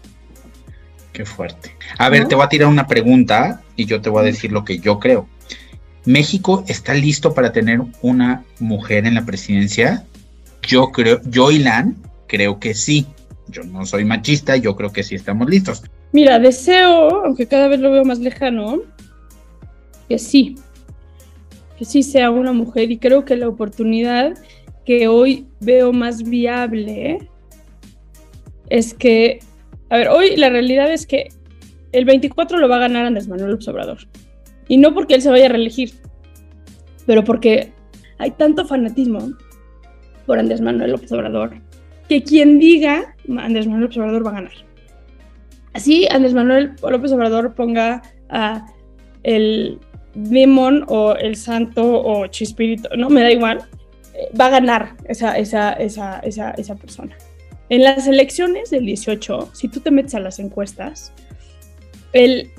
[1.18, 1.72] Qué fuerte.
[1.98, 4.64] A ver, te voy a tirar una pregunta y yo te voy a decir lo
[4.64, 5.26] que yo creo.
[6.04, 10.06] ¿México está listo para tener una mujer en la presidencia?
[10.62, 11.96] Yo creo, yo, Ilan,
[12.28, 13.08] creo que sí
[13.48, 15.82] Yo no soy machista, yo creo que sí estamos listos.
[16.12, 18.82] Mira, deseo, aunque cada vez lo veo más lejano,
[20.08, 20.54] que sí,
[21.76, 24.38] que sí sea una mujer y creo que la oportunidad
[24.86, 27.28] que hoy veo más viable
[28.70, 29.40] es que,
[29.90, 31.28] a ver, hoy la realidad es que
[31.92, 33.98] el 24 lo va a ganar Andrés Manuel Obrador.
[34.68, 35.92] Y no porque él se vaya a reelegir,
[37.06, 37.72] pero porque
[38.18, 39.32] hay tanto fanatismo
[40.26, 41.54] por Andrés Manuel López Obrador
[42.08, 44.52] que quien diga Andrés Manuel López Obrador va a ganar.
[45.72, 48.66] Así Andrés Manuel López Obrador ponga a
[49.22, 49.78] el
[50.14, 53.58] demon o el santo o chispirito, no me da igual,
[54.14, 57.16] eh, va a ganar esa, esa, esa, esa persona.
[57.70, 61.12] En las elecciones del 18, si tú te metes a las encuestas,
[62.12, 62.50] el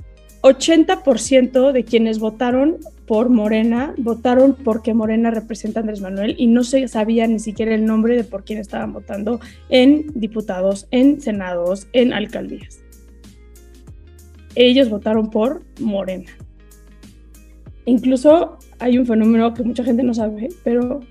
[0.41, 6.63] 80% de quienes votaron por Morena votaron porque Morena representa a Andrés Manuel y no
[6.63, 9.39] se sabía ni siquiera el nombre de por quién estaban votando
[9.69, 12.79] en diputados, en senados, en alcaldías.
[14.53, 16.29] Ellos votaron por Morena.
[17.85, 21.01] Incluso hay un fenómeno que mucha gente no sabe, pero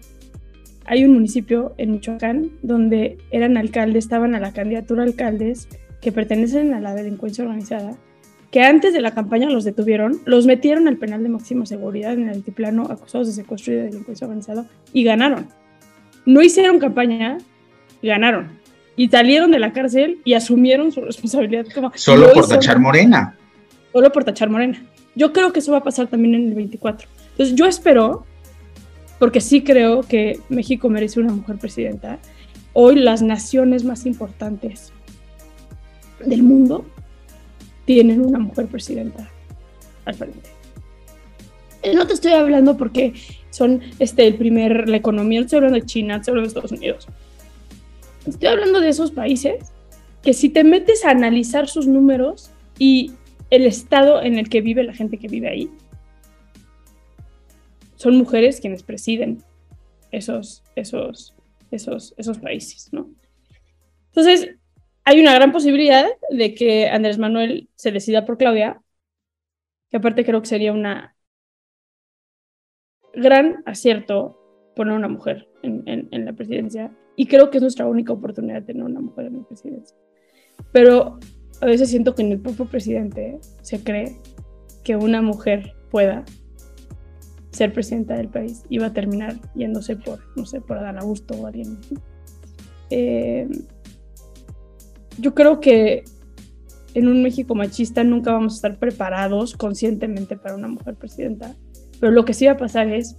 [0.88, 5.68] hay un municipio en Michoacán donde eran alcaldes, estaban a la candidatura alcaldes
[6.00, 7.96] que pertenecen a la delincuencia organizada
[8.50, 12.28] que antes de la campaña los detuvieron, los metieron al penal de máxima seguridad en
[12.28, 15.48] el altiplano acusados de secuestro y de delincuencia organizada y ganaron.
[16.24, 17.38] No hicieron campaña,
[18.02, 18.58] ganaron.
[18.96, 21.92] Y salieron de la cárcel y asumieron su responsabilidad como...
[21.94, 23.36] Solo por tachar morena.
[23.92, 24.82] Solo por tachar morena.
[25.14, 27.08] Yo creo que eso va a pasar también en el 24.
[27.32, 28.24] Entonces yo espero,
[29.18, 32.18] porque sí creo que México merece una mujer presidenta,
[32.72, 34.92] hoy las naciones más importantes
[36.24, 36.84] del mundo
[37.84, 39.30] tienen una mujer presidenta
[40.04, 40.50] al frente.
[41.94, 43.14] No te estoy hablando porque
[43.50, 46.72] son este, el primer, la economía, no estoy hablando de China, estoy hablando de Estados
[46.72, 47.08] Unidos.
[48.26, 49.72] Estoy hablando de esos países
[50.22, 53.12] que si te metes a analizar sus números y
[53.50, 55.70] el estado en el que vive la gente que vive ahí,
[57.98, 59.42] son mujeres quienes presiden
[60.12, 61.34] esos, esos,
[61.72, 63.10] esos, esos países, ¿no?
[64.06, 64.56] Entonces,
[65.04, 68.80] hay una gran posibilidad de que Andrés Manuel se decida por Claudia,
[69.90, 71.16] que aparte creo que sería una
[73.14, 74.38] gran acierto
[74.76, 76.96] poner una mujer en, la presidencia.
[77.16, 79.96] Y creo que es nuestra única oportunidad de tener una mujer en la presidencia.
[80.72, 81.18] Pero
[81.60, 84.16] a veces siento que en el propio presidente se cree
[84.84, 86.24] que una mujer pueda
[87.50, 91.46] ser presidenta del país va a terminar yéndose por, no sé, por Adán Augusto o
[91.46, 91.78] alguien.
[92.90, 93.48] Eh,
[95.18, 96.04] yo creo que
[96.94, 101.54] en un México machista nunca vamos a estar preparados conscientemente para una mujer presidenta.
[102.00, 103.16] Pero lo que sí va a pasar es,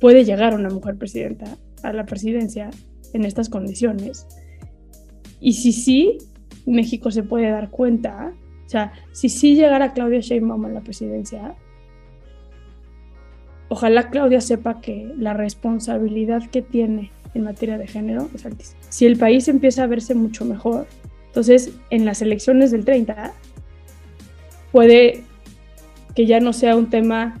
[0.00, 2.70] puede llegar una mujer presidenta a la presidencia
[3.12, 4.26] en estas condiciones.
[5.40, 6.18] Y si sí,
[6.66, 8.32] México se puede dar cuenta,
[8.64, 11.56] o sea, si sí llegara Claudia Sheinbaum a la presidencia,
[13.72, 18.78] ojalá Claudia sepa que la responsabilidad que tiene en materia de género es altísima.
[18.90, 20.86] Si el país empieza a verse mucho mejor,
[21.28, 23.32] entonces, en las elecciones del 30,
[24.72, 25.24] puede
[26.14, 27.40] que ya no sea un tema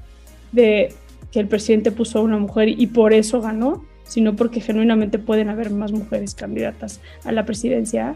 [0.52, 0.94] de
[1.30, 5.50] que el presidente puso a una mujer y por eso ganó, sino porque genuinamente pueden
[5.50, 8.14] haber más mujeres candidatas a la presidencia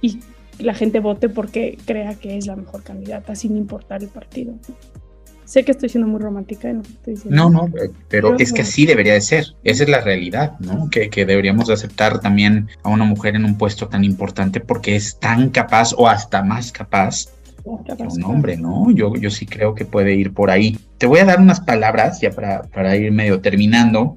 [0.00, 0.20] y
[0.60, 4.54] la gente vote porque crea que es la mejor candidata, sin importar el partido.
[5.52, 7.36] Sé que estoy siendo muy romántica no estoy diciendo.
[7.36, 9.44] No, no, eh, pero, es que así debería de ser.
[9.64, 10.88] Esa es la realidad, ¿no?
[10.88, 15.18] Que, que deberíamos aceptar también a una mujer en un puesto tan importante porque es
[15.18, 17.26] tan capaz o hasta más capaz
[17.62, 18.90] que un hombre, ¿no?
[18.92, 20.78] Yo, yo sí creo que puede ir por ahí.
[20.96, 24.16] Te voy a dar unas palabras ya para, para ir medio terminando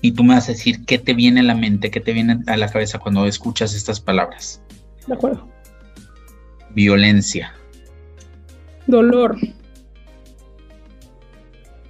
[0.00, 2.40] y tú me vas a decir qué te viene a la mente, qué te viene
[2.46, 4.62] a la cabeza cuando escuchas estas palabras.
[5.06, 5.46] De acuerdo.
[6.70, 7.52] Violencia.
[8.86, 9.36] Dolor.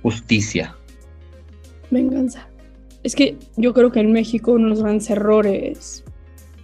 [0.04, 0.76] Justicia.
[1.90, 2.46] Venganza.
[3.02, 6.04] Es que yo creo que en México uno de los grandes errores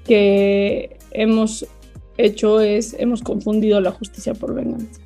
[0.05, 1.67] que hemos
[2.19, 5.01] hecho es, hemos confundido la justicia por venganza.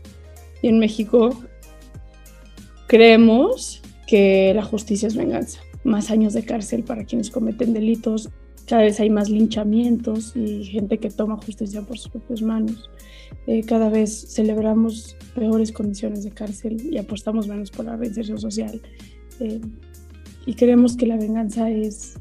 [0.63, 1.45] Y en México
[2.89, 5.61] creemos que la justicia es venganza.
[5.85, 8.31] Más años de cárcel para quienes cometen delitos,
[8.67, 12.91] cada vez hay más linchamientos y gente que toma justicia por sus propias manos.
[13.47, 18.81] Eh, cada vez celebramos peores condiciones de cárcel y apostamos menos por la reinserción social.
[19.41, 19.61] Eh,
[20.47, 22.19] y creemos que la venganza es...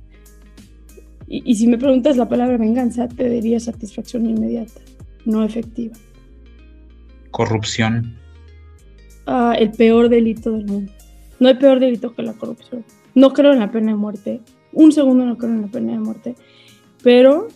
[1.27, 4.81] Y, si me preguntas la palabra venganza, te diría satisfacción inmediata,
[5.25, 5.95] no efectiva.
[7.31, 8.15] Corrupción.
[9.25, 10.91] Ah, el peor delito del mundo.
[11.39, 12.83] No hay peor delito que la corrupción.
[13.15, 14.41] No creo en la pena de muerte.
[14.73, 16.35] Un segundo no creo en la pena de muerte.
[17.01, 17.47] Pero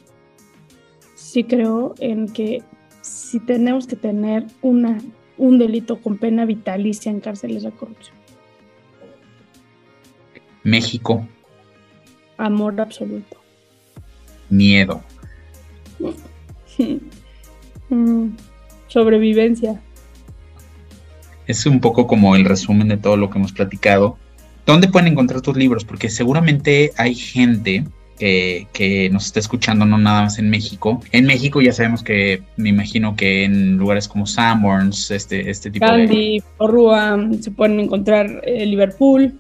[1.16, 2.64] sí creo en que
[3.28, 5.00] si tenemos que tener una,
[5.38, 8.16] un delito con pena vitalicia en cárceles de corrupción.
[10.64, 11.28] México.
[12.38, 13.38] Amor absoluto.
[14.50, 15.02] Miedo.
[17.90, 18.36] Mm,
[18.88, 19.82] sobrevivencia.
[21.48, 24.18] Es un poco como el resumen de todo lo que hemos platicado.
[24.66, 25.86] ¿Dónde pueden encontrar tus libros?
[25.86, 27.86] Porque seguramente hay gente
[28.18, 31.01] que, nos está escuchando, no nada más en México.
[31.11, 35.86] En México ya sabemos que, me imagino que en lugares como Sanborns, este, este tipo
[35.86, 36.43] Candy, de...
[36.57, 39.34] Porrua, se pueden encontrar en eh, Liverpool.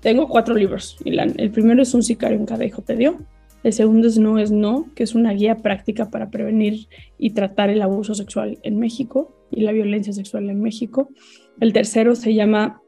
[0.00, 3.20] Tengo cuatro libros, El primero es Un sicario en cada hijo te dio.
[3.62, 7.70] El segundo es No es No, que es una guía práctica para prevenir y tratar
[7.70, 11.08] el abuso sexual en México y la violencia sexual en México.
[11.60, 12.82] El tercero se llama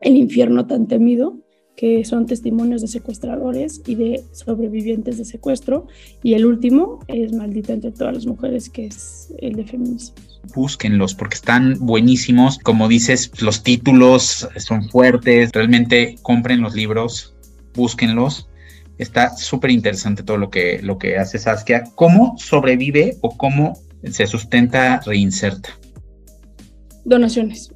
[0.00, 1.38] El infierno tan temido,
[1.76, 5.88] que son testimonios de secuestradores y de sobrevivientes de secuestro.
[6.22, 10.40] Y el último es Maldita entre todas las mujeres, que es el de feminicidios.
[10.54, 12.58] Búsquenlos porque están buenísimos.
[12.58, 15.50] Como dices, los títulos son fuertes.
[15.52, 17.34] Realmente compren los libros,
[17.74, 18.48] búsquenlos.
[18.98, 21.84] Está súper interesante todo lo que, lo que hace Saskia.
[21.96, 23.76] ¿Cómo sobrevive o cómo
[24.08, 25.70] se sustenta Reinserta?
[27.04, 27.72] Donaciones.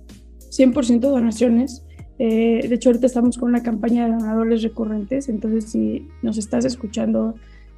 [0.51, 1.83] 100% donaciones
[2.19, 6.65] eh, de hecho, ahorita estamos con una campaña de donadores recurrentes, entonces si nos estás
[6.65, 7.35] escuchando,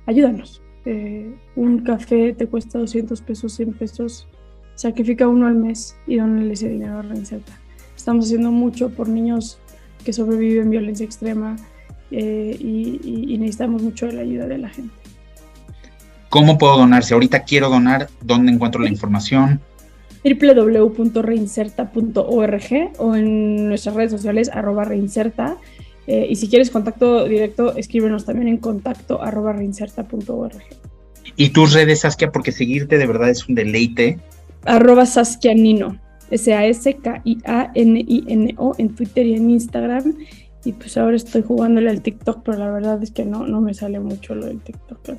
[0.07, 0.63] ayúdanos.
[0.87, 4.27] Eh, un café te cuesta 200 pesos, 100 pesos,
[4.77, 7.53] sacrifica uno al mes y donale ese dinero a Reinserta.
[7.95, 9.59] Estamos haciendo mucho por niños
[10.05, 11.57] que sobreviven violencia extrema
[12.11, 14.95] eh, y necesitamos mucho de la ayuda de la gente.
[16.31, 17.03] ¿Cómo puedo donar?
[17.03, 19.61] Si ahorita quiero donar, ¿dónde encuentro la información?
[20.25, 25.57] www.reinserta.org o en nuestras redes sociales arroba reinserta.
[26.07, 30.63] Eh, y si quieres contacto directo, escríbenos también en contacto arroba reinserta.org.
[31.37, 32.33] ¿Y tus redes, Saskia?
[32.33, 34.19] Porque seguirte de verdad es un deleite.
[34.65, 35.97] Arroba Saskia Nino,
[36.31, 40.17] S-A-S-K-I-A-N-I-N-O en Twitter y en Instagram.
[40.65, 43.73] Y pues ahora estoy jugándole al TikTok, pero la verdad es que no, no me
[43.73, 45.17] sale mucho lo del TikTok.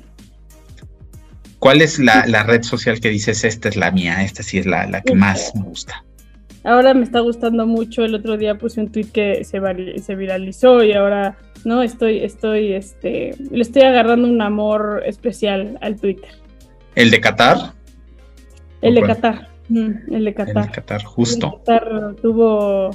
[1.62, 5.00] ¿Cuál es la, red social que dices, esta es la mía, esta sí es la,
[5.00, 6.04] que más me gusta?
[6.64, 9.60] Ahora me está gustando mucho, el otro día puse un tweet que se,
[10.02, 16.00] se viralizó y ahora, no, estoy, estoy, este, le estoy agarrando un amor especial al
[16.00, 16.30] Twitter.
[16.96, 17.74] ¿El de Qatar?
[18.80, 20.64] El de Qatar, el de Qatar.
[20.64, 21.46] El de Qatar, justo.
[21.46, 22.90] El de Qatar tuvo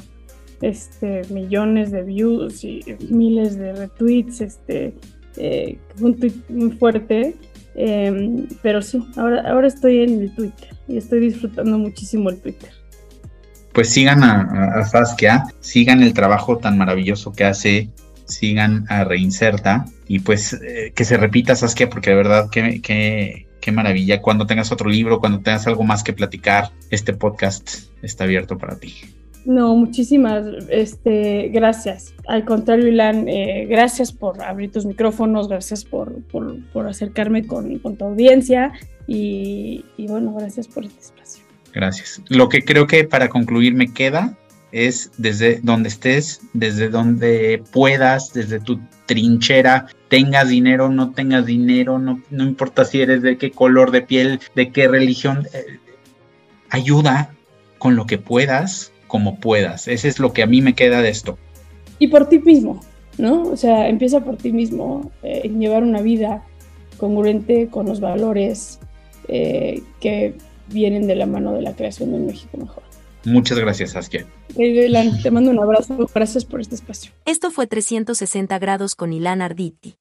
[0.60, 4.94] este, millones de views y miles de retweets, este,
[5.38, 7.34] eh, un tweet muy fuerte
[7.78, 12.72] Em, pero sí, ahora, ahora estoy en el Twitter y estoy disfrutando muchísimo el Twitter.
[13.72, 17.92] Pues sigan a, Saskia, sigan el trabajo tan maravilloso que hace,
[18.26, 23.72] sigan a Reinserta y pues eh, que se repita Saskia porque de verdad que, qué
[23.72, 24.24] maravilla.
[24.24, 27.70] Cuando tengas otro libro, cuando tengas algo más que platicar, este podcast
[28.02, 28.96] está abierto para ti.
[29.48, 32.14] No, muchísimas este, gracias.
[32.28, 36.14] Al contrario, Ilan, eh, gracias por abrir tus micrófonos, gracias por,
[36.86, 38.74] acercarme con, tu audiencia
[39.08, 41.46] y, bueno, gracias por este espacio.
[41.74, 42.22] Gracias.
[42.28, 44.38] Lo que creo que para concluir me queda
[44.74, 52.00] es desde donde estés, desde donde puedas, desde tu trinchera, tengas dinero, no tengas dinero,
[52.00, 55.80] no, no importa si eres de qué color de piel, de qué religión, eh,
[56.70, 57.34] ayuda
[57.78, 59.88] con lo que puedas como puedas.
[59.88, 61.38] Ese es lo que a mí me queda de esto.
[62.00, 62.82] Y por ti mismo,
[63.18, 63.44] ¿no?
[63.44, 66.44] O sea, empieza por ti mismo eh, en llevar una vida
[66.98, 68.80] congruente con los valores
[69.28, 70.36] eh, que
[70.68, 72.84] vienen de la mano de la creación de un México mejor.
[73.26, 74.26] Muchas gracias, Saskia.
[74.56, 75.98] te mando un abrazo.
[76.14, 77.12] Gracias por este espacio.
[77.26, 79.98] Esto fue 360 grados con Ilan Arditi.